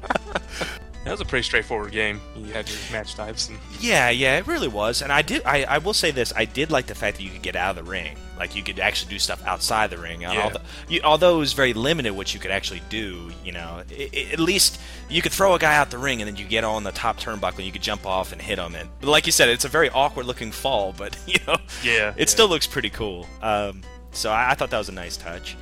That 1.05 1.11
was 1.11 1.21
a 1.21 1.25
pretty 1.25 1.43
straightforward 1.43 1.91
game. 1.91 2.19
You 2.35 2.51
had 2.51 2.67
your 2.67 2.79
match 2.91 3.13
types. 3.13 3.47
And... 3.47 3.59
Yeah, 3.79 4.09
yeah, 4.09 4.39
it 4.39 4.47
really 4.47 4.67
was. 4.67 5.03
And 5.03 5.11
I 5.11 5.21
did. 5.21 5.43
I, 5.45 5.63
I 5.63 5.77
will 5.77 5.93
say 5.93 6.09
this: 6.09 6.33
I 6.35 6.45
did 6.45 6.71
like 6.71 6.87
the 6.87 6.95
fact 6.95 7.17
that 7.17 7.23
you 7.23 7.29
could 7.29 7.43
get 7.43 7.55
out 7.55 7.77
of 7.77 7.85
the 7.85 7.89
ring. 7.89 8.17
Like 8.39 8.55
you 8.55 8.63
could 8.63 8.79
actually 8.79 9.11
do 9.11 9.19
stuff 9.19 9.45
outside 9.45 9.91
the 9.91 9.99
ring. 9.99 10.21
Yeah. 10.21 10.41
Although, 10.41 10.61
you, 10.89 11.01
although 11.03 11.35
it 11.35 11.39
was 11.39 11.53
very 11.53 11.73
limited 11.73 12.13
what 12.13 12.33
you 12.33 12.39
could 12.39 12.49
actually 12.49 12.81
do. 12.89 13.29
You 13.43 13.51
know, 13.51 13.83
it, 13.91 14.13
it, 14.13 14.33
at 14.33 14.39
least 14.39 14.81
you 15.07 15.21
could 15.21 15.31
throw 15.31 15.53
a 15.53 15.59
guy 15.59 15.77
out 15.77 15.91
the 15.91 15.99
ring 15.99 16.23
and 16.23 16.27
then 16.27 16.37
you 16.37 16.45
get 16.45 16.63
on 16.63 16.83
the 16.83 16.91
top 16.91 17.19
turnbuckle 17.19 17.57
and 17.57 17.65
you 17.65 17.71
could 17.71 17.83
jump 17.83 18.07
off 18.07 18.31
and 18.31 18.41
hit 18.41 18.57
him. 18.57 18.73
And 18.73 18.89
like 19.03 19.27
you 19.27 19.31
said, 19.31 19.47
it's 19.47 19.63
a 19.63 19.69
very 19.69 19.91
awkward 19.91 20.25
looking 20.25 20.51
fall, 20.51 20.91
but 20.97 21.15
you 21.27 21.37
know, 21.45 21.57
yeah, 21.83 22.09
it 22.09 22.15
yeah. 22.17 22.25
still 22.25 22.47
looks 22.47 22.65
pretty 22.65 22.89
cool. 22.89 23.27
Um, 23.43 23.83
so 24.11 24.31
I, 24.31 24.51
I 24.51 24.53
thought 24.55 24.71
that 24.71 24.79
was 24.79 24.89
a 24.89 24.93
nice 24.93 25.17
touch. 25.17 25.55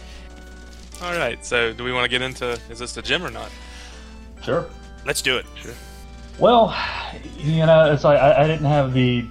All 1.02 1.18
right. 1.18 1.44
So 1.46 1.74
do 1.74 1.84
we 1.84 1.92
want 1.92 2.06
to 2.06 2.10
get 2.10 2.22
into 2.22 2.58
is 2.70 2.80
this 2.80 2.94
the 2.94 3.02
gym 3.02 3.26
or 3.26 3.30
not? 3.30 3.52
Sure. 4.42 4.70
Let's 5.06 5.22
do 5.22 5.38
it. 5.38 5.46
Sure. 5.56 5.74
Well, 6.40 6.76
you 7.38 7.66
know, 7.66 7.92
it's 7.92 8.04
like 8.04 8.20
I, 8.20 8.44
I 8.44 8.48
didn't 8.48 8.66
have 8.66 8.94
the 8.94 9.26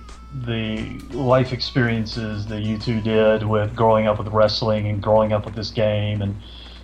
the 0.46 0.98
life 1.10 1.52
experiences 1.52 2.46
that 2.46 2.62
you 2.62 2.78
two 2.78 3.00
did 3.00 3.46
with 3.46 3.76
growing 3.76 4.06
up 4.06 4.18
with 4.18 4.28
wrestling 4.28 4.86
and 4.88 5.02
growing 5.02 5.32
up 5.32 5.44
with 5.44 5.54
this 5.54 5.70
game, 5.70 6.22
and 6.22 6.36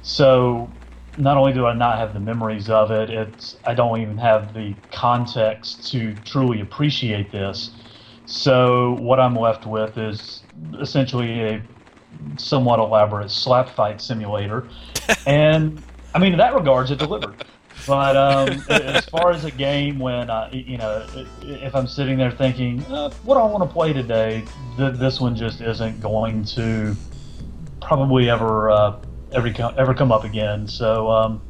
so 0.02 0.70
not 1.16 1.36
only 1.36 1.52
do 1.52 1.66
I 1.66 1.74
not 1.74 1.98
have 1.98 2.14
the 2.14 2.20
memories 2.20 2.70
of 2.70 2.90
it, 2.90 3.10
it's 3.10 3.56
I 3.64 3.74
don't 3.74 4.00
even 4.00 4.18
have 4.18 4.54
the 4.54 4.74
context 4.92 5.90
to 5.92 6.14
truly 6.24 6.60
appreciate 6.60 7.30
this. 7.32 7.70
So 8.26 8.96
what 9.00 9.18
I'm 9.18 9.34
left 9.34 9.66
with 9.66 9.96
is 9.98 10.42
essentially 10.80 11.40
a 11.40 11.62
somewhat 12.36 12.78
elaborate 12.78 13.30
slap 13.30 13.68
fight 13.68 14.00
simulator, 14.00 14.68
and 15.26 15.82
I 16.14 16.18
mean 16.18 16.32
in 16.32 16.38
that 16.38 16.54
regards 16.54 16.90
it 16.90 16.98
delivered. 16.98 17.44
But 17.88 18.16
um, 18.18 18.62
as 18.68 19.06
far 19.06 19.30
as 19.30 19.46
a 19.46 19.50
game, 19.50 19.98
when 19.98 20.28
you 20.52 20.76
know, 20.76 21.06
if 21.40 21.74
I'm 21.74 21.86
sitting 21.86 22.18
there 22.18 22.30
thinking, 22.30 22.84
uh, 22.84 23.08
what 23.24 23.36
do 23.36 23.40
I 23.40 23.46
want 23.46 23.66
to 23.68 23.72
play 23.72 23.94
today, 23.94 24.44
th- 24.76 24.96
this 24.96 25.18
one 25.20 25.34
just 25.34 25.62
isn't 25.62 25.98
going 25.98 26.44
to 26.44 26.94
probably 27.80 28.28
ever 28.28 28.70
uh, 28.70 29.00
ever 29.32 29.50
ever 29.78 29.94
come 29.94 30.12
up 30.12 30.24
again. 30.24 30.68
So 30.68 31.10
um, 31.10 31.40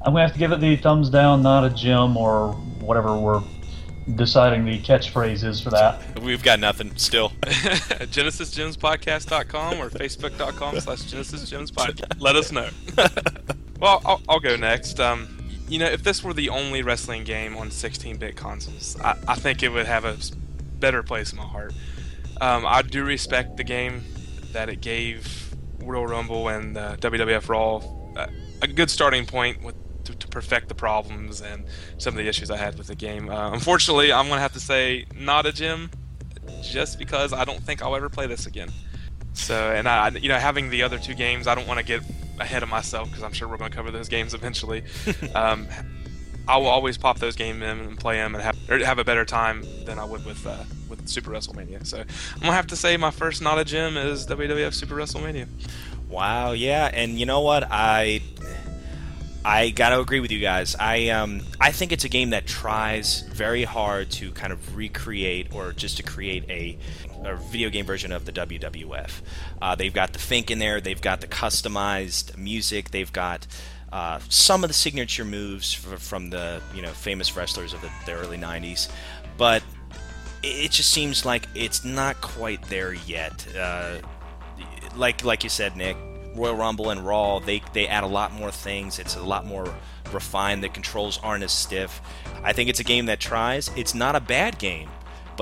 I'm 0.00 0.12
gonna 0.12 0.22
have 0.22 0.32
to 0.32 0.38
give 0.40 0.50
it 0.50 0.58
the 0.60 0.74
thumbs 0.76 1.10
down, 1.10 1.42
not 1.42 1.64
a 1.64 1.70
gem 1.70 2.16
or 2.16 2.54
whatever 2.80 3.16
we're 3.16 3.40
deciding 4.16 4.64
the 4.64 4.80
catchphrase 4.80 5.44
is 5.44 5.60
for 5.60 5.70
that. 5.70 6.18
We've 6.20 6.42
got 6.42 6.58
nothing 6.58 6.96
still. 6.96 7.28
GenesisGemsPodcast.com 7.30 9.78
or 9.78 9.90
Facebook.com 9.90 10.80
slash 10.80 11.02
GenesisGemsPodcast. 11.02 12.20
Let 12.20 12.34
us 12.34 12.50
know. 12.50 12.68
well, 13.78 14.02
I'll, 14.04 14.20
I'll, 14.28 14.40
go 14.40 14.56
next. 14.56 14.98
Um, 14.98 15.41
you 15.72 15.78
know, 15.78 15.86
if 15.86 16.02
this 16.02 16.22
were 16.22 16.34
the 16.34 16.50
only 16.50 16.82
wrestling 16.82 17.24
game 17.24 17.56
on 17.56 17.70
16-bit 17.70 18.36
consoles, 18.36 19.00
I, 19.00 19.16
I 19.26 19.34
think 19.36 19.62
it 19.62 19.70
would 19.70 19.86
have 19.86 20.04
a 20.04 20.18
better 20.78 21.02
place 21.02 21.32
in 21.32 21.38
my 21.38 21.46
heart. 21.46 21.72
Um, 22.42 22.66
I 22.66 22.82
do 22.82 23.04
respect 23.04 23.56
the 23.56 23.64
game 23.64 24.04
that 24.52 24.68
it 24.68 24.82
gave 24.82 25.54
Royal 25.82 26.06
Rumble 26.06 26.48
and 26.48 26.76
uh, 26.76 26.96
WWF 26.98 27.48
Raw 27.48 27.76
uh, 28.16 28.26
a 28.60 28.66
good 28.66 28.90
starting 28.90 29.24
point 29.24 29.62
with 29.62 29.74
to, 30.04 30.14
to, 30.14 30.28
perfect 30.28 30.68
the 30.68 30.74
problems 30.74 31.40
and 31.40 31.64
some 31.96 32.12
of 32.12 32.18
the 32.18 32.28
issues 32.28 32.50
I 32.50 32.56
had 32.56 32.76
with 32.76 32.88
the 32.88 32.96
game. 32.96 33.30
Uh, 33.30 33.52
unfortunately, 33.52 34.12
I'm 34.12 34.28
gonna 34.28 34.40
have 34.40 34.52
to 34.54 34.60
say 34.60 35.06
not 35.14 35.46
a 35.46 35.52
gem, 35.52 35.90
just 36.60 36.98
because 36.98 37.32
I 37.32 37.44
don't 37.44 37.62
think 37.62 37.82
I'll 37.82 37.94
ever 37.96 38.08
play 38.08 38.26
this 38.26 38.46
again. 38.46 38.70
So, 39.34 39.72
and 39.72 39.88
I, 39.88 40.08
you 40.10 40.28
know, 40.28 40.38
having 40.38 40.70
the 40.70 40.82
other 40.82 40.98
two 40.98 41.14
games, 41.14 41.46
I 41.46 41.54
don't 41.54 41.66
want 41.66 41.78
to 41.78 41.84
get 41.84 42.02
ahead 42.38 42.62
of 42.62 42.68
myself 42.68 43.08
because 43.08 43.22
I'm 43.22 43.32
sure 43.32 43.48
we're 43.48 43.56
going 43.56 43.70
to 43.70 43.76
cover 43.76 43.90
those 43.90 44.08
games 44.08 44.34
eventually. 44.34 44.84
um, 45.34 45.66
I 46.46 46.56
will 46.56 46.66
always 46.66 46.98
pop 46.98 47.18
those 47.18 47.36
games 47.36 47.62
in 47.62 47.62
and 47.62 47.98
play 47.98 48.16
them 48.16 48.34
and 48.34 48.42
have 48.42 48.58
have 48.82 48.98
a 48.98 49.04
better 49.04 49.24
time 49.24 49.64
than 49.84 49.98
I 49.98 50.04
would 50.04 50.24
with 50.26 50.44
uh, 50.46 50.64
with 50.88 51.08
Super 51.08 51.30
WrestleMania. 51.30 51.86
So 51.86 51.98
I'm 52.00 52.40
gonna 52.40 52.52
have 52.52 52.66
to 52.68 52.76
say 52.76 52.96
my 52.96 53.10
first 53.10 53.42
not 53.42 53.58
a 53.58 53.64
gem 53.64 53.96
is 53.96 54.26
WWF 54.26 54.74
Super 54.74 54.96
WrestleMania. 54.96 55.46
Wow, 56.08 56.52
yeah, 56.52 56.90
and 56.92 57.18
you 57.18 57.26
know 57.26 57.40
what 57.40 57.64
I 57.70 58.22
I 59.44 59.70
gotta 59.70 60.00
agree 60.00 60.18
with 60.20 60.32
you 60.32 60.40
guys. 60.40 60.74
I 60.78 61.08
um 61.10 61.42
I 61.60 61.70
think 61.70 61.92
it's 61.92 62.04
a 62.04 62.08
game 62.08 62.30
that 62.30 62.46
tries 62.46 63.20
very 63.32 63.62
hard 63.62 64.10
to 64.12 64.32
kind 64.32 64.52
of 64.52 64.76
recreate 64.76 65.54
or 65.54 65.72
just 65.72 65.96
to 65.98 66.02
create 66.02 66.44
a 66.50 66.76
a 67.24 67.36
video 67.36 67.70
game 67.70 67.84
version 67.84 68.12
of 68.12 68.24
the 68.24 68.32
WWF. 68.32 69.10
Uh, 69.60 69.74
they've 69.74 69.92
got 69.92 70.12
the 70.12 70.18
Fink 70.18 70.50
in 70.50 70.58
there. 70.58 70.80
They've 70.80 71.00
got 71.00 71.20
the 71.20 71.26
customized 71.26 72.36
music. 72.36 72.90
They've 72.90 73.12
got 73.12 73.46
uh, 73.92 74.20
some 74.28 74.64
of 74.64 74.68
the 74.68 74.74
signature 74.74 75.24
moves 75.24 75.72
from 75.72 76.30
the 76.30 76.62
you 76.74 76.82
know 76.82 76.90
famous 76.90 77.36
wrestlers 77.36 77.74
of 77.74 77.80
the, 77.82 77.90
the 78.06 78.12
early 78.12 78.38
'90s, 78.38 78.90
but 79.36 79.62
it 80.42 80.70
just 80.70 80.90
seems 80.90 81.24
like 81.24 81.46
it's 81.54 81.84
not 81.84 82.20
quite 82.20 82.62
there 82.64 82.94
yet. 82.94 83.46
Uh, 83.56 83.98
like 84.96 85.24
like 85.24 85.44
you 85.44 85.50
said, 85.50 85.76
Nick, 85.76 85.96
Royal 86.34 86.56
Rumble 86.56 86.90
and 86.90 87.04
Raw, 87.06 87.38
they 87.38 87.62
they 87.72 87.86
add 87.86 88.04
a 88.04 88.08
lot 88.08 88.32
more 88.32 88.50
things. 88.50 88.98
It's 88.98 89.16
a 89.16 89.22
lot 89.22 89.46
more 89.46 89.72
refined. 90.12 90.62
The 90.62 90.68
controls 90.68 91.20
aren't 91.22 91.44
as 91.44 91.52
stiff. 91.52 92.00
I 92.42 92.52
think 92.52 92.68
it's 92.68 92.80
a 92.80 92.84
game 92.84 93.06
that 93.06 93.20
tries. 93.20 93.70
It's 93.76 93.94
not 93.94 94.16
a 94.16 94.20
bad 94.20 94.58
game 94.58 94.88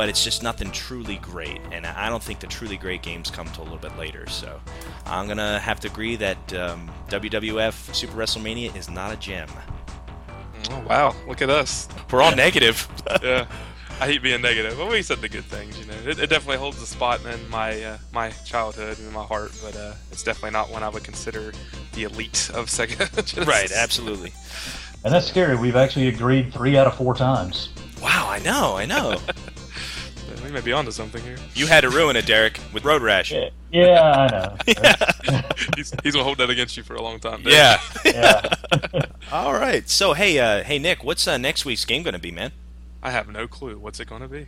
but 0.01 0.09
it's 0.09 0.25
just 0.25 0.43
nothing 0.43 0.71
truly 0.71 1.17
great. 1.17 1.61
And 1.73 1.85
I 1.85 2.09
don't 2.09 2.23
think 2.23 2.41
the 2.41 2.47
truly 2.47 2.79
great 2.79 3.03
games 3.03 3.31
come 3.31 3.47
till 3.49 3.65
a 3.65 3.69
little 3.71 3.77
bit 3.77 3.99
later. 3.99 4.27
So 4.31 4.59
I'm 5.05 5.29
gonna 5.29 5.59
have 5.59 5.79
to 5.81 5.89
agree 5.89 6.17
that 6.17 6.55
um, 6.55 6.91
WWF 7.11 7.95
Super 7.95 8.15
WrestleMania 8.15 8.75
is 8.75 8.89
not 8.89 9.13
a 9.13 9.17
gem. 9.19 9.51
Oh 10.71 10.83
wow! 10.89 11.15
Look 11.29 11.43
at 11.43 11.51
us. 11.51 11.87
We're 12.11 12.23
all 12.23 12.35
negative. 12.35 12.89
yeah. 13.23 13.47
I 14.01 14.07
hate 14.07 14.23
being 14.23 14.41
negative, 14.41 14.79
but 14.79 14.89
we 14.89 15.03
said 15.03 15.21
the 15.21 15.29
good 15.29 15.45
things. 15.45 15.79
You 15.79 15.85
know, 15.85 16.11
it, 16.11 16.19
it 16.19 16.31
definitely 16.31 16.57
holds 16.57 16.81
a 16.81 16.87
spot 16.87 17.23
in 17.27 17.51
my 17.51 17.83
uh, 17.83 17.99
my 18.11 18.31
childhood 18.47 18.97
and 18.97 19.07
in 19.07 19.13
my 19.13 19.25
heart, 19.25 19.53
but 19.63 19.77
uh, 19.77 19.93
it's 20.11 20.23
definitely 20.23 20.53
not 20.53 20.71
one 20.71 20.83
I 20.83 20.89
would 20.89 21.05
consider 21.05 21.53
the 21.93 22.05
elite 22.05 22.51
of 22.55 22.69
Sega. 22.69 23.47
right, 23.47 23.71
absolutely. 23.71 24.33
And 25.05 25.13
that's 25.13 25.27
scary. 25.27 25.57
We've 25.57 25.77
actually 25.77 26.09
agreed 26.09 26.55
three 26.55 26.79
out 26.79 26.87
of 26.87 26.97
four 26.97 27.15
times. 27.15 27.69
Wow, 28.01 28.29
I 28.31 28.39
know, 28.39 28.77
I 28.77 28.87
know. 28.87 29.19
we 30.51 30.55
may 30.55 30.65
be 30.65 30.73
onto 30.73 30.91
something 30.91 31.23
here. 31.23 31.37
You 31.55 31.67
had 31.69 31.83
to 31.83 31.91
ruin 31.91 32.17
it, 32.17 32.27
Derek. 32.27 32.59
with 32.73 32.85
road 32.85 33.03
rash. 33.03 33.31
Yeah, 33.31 33.51
yeah, 33.71 34.01
I 34.11 34.27
know. 34.27 34.57
he's, 35.77 35.93
he's 36.03 36.13
gonna 36.13 36.25
hold 36.25 36.39
that 36.39 36.51
against 36.51 36.77
you 36.77 36.83
for 36.83 36.95
a 36.95 37.03
long 37.03 37.21
time. 37.21 37.43
dude. 37.43 37.53
Yeah. 37.53 37.81
yeah. 38.05 38.43
All 39.31 39.53
right. 39.53 39.89
So 39.89 40.13
hey, 40.13 40.39
uh, 40.41 40.65
hey 40.65 40.79
Nick, 40.79 41.05
what's 41.05 41.29
uh, 41.29 41.39
next 41.39 41.65
week's 41.65 41.85
game 41.85 42.03
going 42.03 42.15
to 42.15 42.21
be, 42.21 42.33
man? 42.33 42.51
I 43.03 43.13
have 43.13 43.29
no 43.29 43.47
clue. 43.47 43.79
What's 43.79 44.01
it 44.01 44.09
gonna 44.09 44.29
be? 44.29 44.47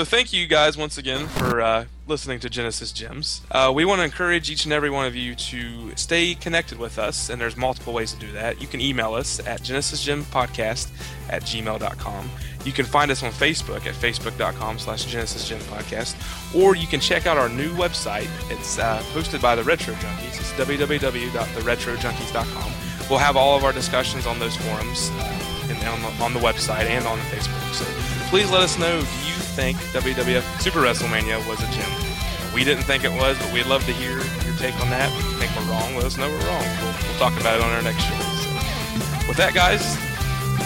So 0.00 0.06
thank 0.06 0.32
you 0.32 0.46
guys 0.46 0.78
once 0.78 0.96
again 0.96 1.26
for 1.26 1.60
uh, 1.60 1.84
listening 2.06 2.40
to 2.40 2.48
Genesis 2.48 2.90
Gems. 2.90 3.42
Uh, 3.50 3.70
we 3.74 3.84
want 3.84 3.98
to 3.98 4.04
encourage 4.04 4.50
each 4.50 4.64
and 4.64 4.72
every 4.72 4.88
one 4.88 5.04
of 5.04 5.14
you 5.14 5.34
to 5.34 5.94
stay 5.94 6.34
connected 6.34 6.78
with 6.78 6.98
us, 6.98 7.28
and 7.28 7.38
there's 7.38 7.54
multiple 7.54 7.92
ways 7.92 8.14
to 8.14 8.18
do 8.18 8.32
that. 8.32 8.62
You 8.62 8.66
can 8.66 8.80
email 8.80 9.12
us 9.12 9.46
at 9.46 9.60
genesisgempodcast 9.60 10.88
at 11.28 11.42
gmail.com. 11.42 12.30
You 12.64 12.72
can 12.72 12.86
find 12.86 13.10
us 13.10 13.22
on 13.22 13.30
Facebook 13.30 13.84
at 13.84 13.92
facebook.com 13.92 14.78
slash 14.78 15.04
genesisgempodcast, 15.04 16.54
or 16.58 16.74
you 16.74 16.86
can 16.86 17.00
check 17.00 17.26
out 17.26 17.36
our 17.36 17.50
new 17.50 17.70
website. 17.74 18.30
It's 18.50 18.78
uh, 18.78 19.02
hosted 19.12 19.42
by 19.42 19.54
the 19.54 19.64
Retro 19.64 19.92
Junkies. 19.92 20.40
It's 20.40 20.52
www.theretrojunkies.com. 20.52 22.72
We'll 23.10 23.18
have 23.18 23.36
all 23.36 23.54
of 23.54 23.64
our 23.64 23.74
discussions 23.74 24.26
on 24.26 24.38
those 24.38 24.56
forums 24.56 25.10
uh, 25.12 25.68
and 25.68 25.76
on 25.86 26.00
the, 26.00 26.08
on 26.24 26.32
the 26.32 26.40
website 26.40 26.86
and 26.86 27.06
on 27.06 27.18
the 27.18 27.24
Facebook. 27.24 27.74
So 27.74 27.84
please 28.30 28.50
let 28.50 28.62
us 28.62 28.78
know, 28.78 29.02
think 29.50 29.78
WWF 29.90 30.42
Super 30.60 30.80
WrestleMania 30.80 31.42
was 31.46 31.58
a 31.62 31.68
gem? 31.74 31.90
We 32.54 32.64
didn't 32.64 32.84
think 32.84 33.04
it 33.04 33.12
was, 33.12 33.38
but 33.38 33.52
we'd 33.52 33.66
love 33.66 33.84
to 33.86 33.92
hear 33.92 34.18
your 34.18 34.56
take 34.58 34.78
on 34.80 34.90
that. 34.90 35.10
If 35.18 35.24
you 35.26 35.36
think 35.38 35.50
we're 35.54 35.70
wrong, 35.70 35.94
let 35.94 36.04
us 36.04 36.16
know 36.18 36.28
we're 36.28 36.46
wrong. 36.46 36.66
We'll, 36.82 36.94
we'll 36.94 37.18
talk 37.18 37.34
about 37.38 37.58
it 37.58 37.62
on 37.62 37.70
our 37.70 37.82
next 37.82 38.02
show. 38.02 38.14
So, 38.14 38.48
with 39.28 39.38
that, 39.38 39.52
guys, 39.54 39.82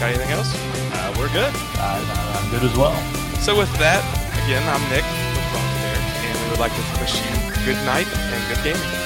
got 0.00 0.12
anything 0.12 0.30
else? 0.32 0.52
Uh, 0.92 1.14
we're 1.18 1.32
good. 1.32 1.52
I, 1.80 2.00
I'm 2.36 2.48
good 2.50 2.64
as 2.64 2.76
well. 2.76 2.96
So 3.40 3.56
with 3.56 3.72
that, 3.76 4.00
again, 4.44 4.64
I'm 4.68 4.80
Nick 4.88 5.04
with 5.04 5.46
Bronze 5.52 5.76
Bear, 5.84 5.98
and 6.00 6.34
we 6.44 6.46
would 6.52 6.60
like 6.60 6.72
to 6.72 6.84
wish 7.00 7.20
you 7.20 7.32
good 7.64 7.80
night 7.84 8.08
and 8.08 8.40
good 8.48 8.62
gaming. 8.64 9.03